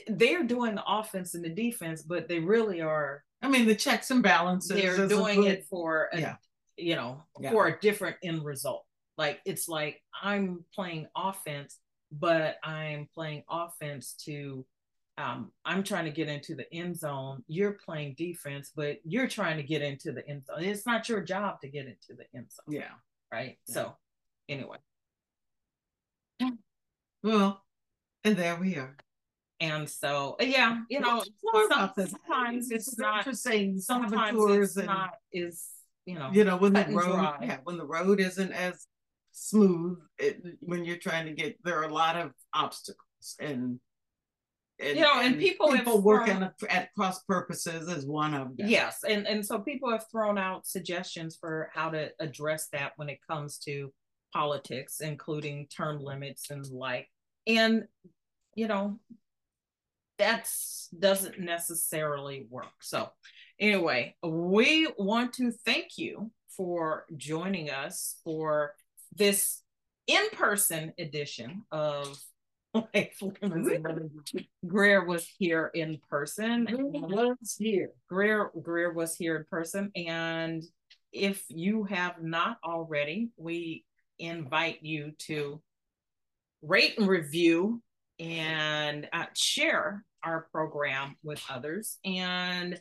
they're 0.08 0.44
doing 0.44 0.76
the 0.76 0.84
offense 0.88 1.34
and 1.34 1.44
the 1.44 1.50
defense, 1.50 2.04
but 2.04 2.28
they 2.28 2.40
really 2.40 2.82
are 2.82 3.24
i 3.42 3.48
mean 3.50 3.66
the 3.68 3.76
checks 3.76 4.10
and 4.10 4.24
balances 4.24 4.70
they're 4.70 5.06
doing 5.08 5.44
it 5.44 5.66
for 5.70 6.08
a, 6.14 6.22
yeah. 6.22 6.36
you 6.78 6.96
know 6.96 7.22
Yeah. 7.42 7.52
for 7.52 7.68
a 7.68 7.80
different 7.80 8.16
end 8.24 8.44
result. 8.46 8.86
Like 9.18 9.42
it's 9.46 9.68
like 9.68 10.02
I'm 10.22 10.66
playing 10.74 11.08
offense, 11.16 11.78
but 12.12 12.58
I'm 12.64 13.08
playing 13.14 13.44
offense 13.50 14.16
to 14.26 14.66
um, 15.18 15.52
I'm 15.64 15.84
trying 15.84 16.06
to 16.06 16.12
get 16.12 16.28
into 16.28 16.56
the 16.56 16.72
end 16.74 16.98
zone. 16.98 17.44
You're 17.48 17.74
playing 17.74 18.16
defense, 18.18 18.72
but 18.76 18.98
you're 19.04 19.28
trying 19.28 19.58
to 19.58 19.64
get 19.64 19.82
into 19.82 20.12
the 20.12 20.28
end 20.28 20.46
zone. 20.46 20.64
It's 20.64 20.86
not 20.86 21.08
your 21.08 21.22
job 21.22 21.62
to 21.62 21.68
get 21.68 21.86
into 21.86 22.16
the 22.18 22.26
end 22.36 22.48
zone, 22.52 22.74
yeah 22.76 22.92
right? 23.32 23.58
Yeah. 23.68 23.74
So, 23.74 23.96
anyway, 24.48 24.78
well 27.24 27.64
and 28.24 28.36
there 28.38 28.56
we 28.56 28.76
are 28.78 28.96
and 29.60 29.90
so 29.90 30.36
yeah, 30.40 30.80
you 30.90 31.00
know, 31.00 31.24
More 31.44 31.68
some- 31.70 31.72
about 31.72 31.96
this. 31.96 32.12
sometimes 32.12 32.72
it's 32.72 32.98
not. 32.98 33.20
interesting 33.20 33.80
Sometimes 33.80 34.38
it's 34.50 34.78
and 34.78 34.88
not 34.88 35.12
is 35.32 35.70
you 36.06 36.16
know 36.16 36.30
you 36.34 36.44
know 36.44 36.58
when 36.58 36.74
the 36.74 36.86
road 36.90 37.36
yeah 37.42 37.58
when 37.64 37.78
the 37.78 37.86
road 37.86 38.20
isn't 38.20 38.52
as 38.52 38.88
smooth 39.32 39.98
it, 40.18 40.44
when 40.60 40.84
you're 40.84 40.98
trying 40.98 41.26
to 41.26 41.32
get 41.32 41.58
there 41.64 41.80
are 41.80 41.86
a 41.86 41.94
lot 41.94 42.18
of 42.18 42.32
obstacles 42.54 43.36
and 43.40 43.80
and, 44.80 44.98
You 44.98 45.04
know, 45.04 45.20
and 45.22 45.40
people 45.40 45.72
have 45.72 45.88
working 45.88 46.38
thrown- 46.38 46.52
at, 46.64 46.70
at 46.70 46.94
cross 46.94 47.22
purposes 47.24 47.88
is 47.88 48.06
one 48.06 48.34
of 48.34 48.58
them 48.58 48.68
Yes, 48.70 49.04
and 49.08 49.28
and 49.28 49.46
so 49.46 49.60
people 49.60 49.92
have 49.92 50.06
thrown 50.12 50.38
out 50.38 50.66
suggestions 50.66 51.38
for 51.40 51.70
how 51.74 51.90
to 51.92 52.12
address 52.20 52.68
that 52.74 52.94
when 52.96 53.10
it 53.10 53.20
comes 53.30 53.58
to 53.60 53.94
politics, 54.34 55.00
including 55.00 55.68
term 55.68 56.00
limits 56.02 56.50
and 56.50 56.66
like. 56.68 57.08
And 57.46 57.84
you 58.56 58.68
know, 58.68 59.00
that's 60.18 60.90
doesn't 60.98 61.40
necessarily 61.40 62.48
work. 62.50 62.74
So 62.82 63.10
anyway, 63.60 64.16
we 64.24 64.88
want 64.98 65.34
to 65.34 65.52
thank 65.52 65.98
you 65.98 66.32
for 66.56 67.06
joining 67.18 67.70
us 67.70 68.18
for 68.24 68.74
this 69.16 69.62
in-person 70.08 70.94
edition 71.00 71.64
of 71.72 72.18
Life 72.74 73.22
Lemons 73.42 73.68
and 73.68 73.84
Lemon. 73.84 74.12
Greer 74.66 75.06
was 75.06 75.28
here 75.38 75.72
in 75.74 76.00
person. 76.10 76.68
was 76.72 77.56
here 77.58 77.90
Greer 78.10 78.52
Greer 78.62 78.92
was 78.94 79.16
here 79.16 79.36
in 79.36 79.46
person, 79.46 79.92
and 79.96 80.64
if 81.12 81.44
you 81.50 81.84
have 81.84 82.22
not 82.22 82.58
already, 82.64 83.30
we 83.38 83.86
invite 84.20 84.80
you 84.82 85.12
to 85.20 85.62
rate 86.62 86.98
and 86.98 87.08
review 87.08 87.82
and 88.20 89.08
uh, 89.14 89.26
share 89.36 90.04
our 90.24 90.48
program 90.52 91.16
with 91.24 91.42
others. 91.50 91.98
And 92.06 92.80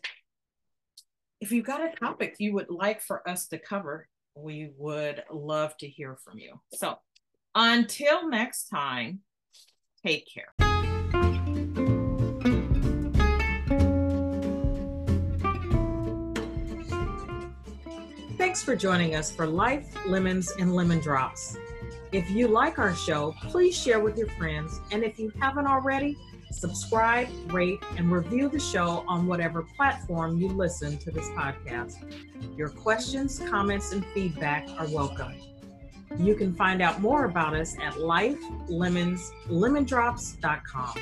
if 1.41 1.51
you've 1.51 1.67
got 1.67 1.81
a 1.81 1.95
topic 1.97 2.37
you 2.39 2.55
would 2.55 2.71
like 2.71 3.01
for 3.01 3.29
us 3.29 3.49
to 3.49 3.59
cover, 3.59 4.09
we 4.35 4.71
would 4.79 5.25
love 5.31 5.77
to 5.79 5.89
hear 5.89 6.17
from 6.25 6.39
you. 6.39 6.61
So 6.75 6.97
until 7.55 8.29
next 8.29 8.69
time, 8.69 9.21
take 10.05 10.27
care. 10.33 10.53
Thanks 18.37 18.63
for 18.63 18.77
joining 18.77 19.15
us 19.15 19.31
for 19.31 19.47
Life, 19.47 19.87
Lemons, 20.07 20.53
and 20.59 20.75
Lemon 20.75 21.01
Drops. 21.01 21.57
If 22.11 22.29
you 22.31 22.49
like 22.49 22.79
our 22.79 22.95
show, 22.95 23.35
please 23.43 23.77
share 23.77 24.01
with 24.01 24.19
your 24.19 24.29
friends. 24.31 24.81
And 24.91 25.03
if 25.03 25.19
you 25.19 25.33
haven't 25.41 25.67
already, 25.67 26.19
Subscribe, 26.53 27.29
rate, 27.53 27.83
and 27.97 28.13
review 28.13 28.49
the 28.49 28.61
show 28.61 29.05
on 29.09 29.27
whatever 29.27 29.63
platform 29.63 30.39
you 30.39 30.49
listen 30.49 30.99
to 30.99 31.11
this 31.11 31.27
podcast. 31.31 31.95
Your 32.57 32.69
questions, 32.69 33.41
comments, 33.49 33.93
and 33.93 34.05
feedback 34.07 34.69
are 34.79 34.87
welcome. 34.89 35.35
You 36.19 36.35
can 36.35 36.55
find 36.55 36.83
out 36.83 37.01
more 37.01 37.25
about 37.25 37.55
us 37.55 37.75
at 37.81 37.95
lifelemonslemondrops.com. 37.95 40.95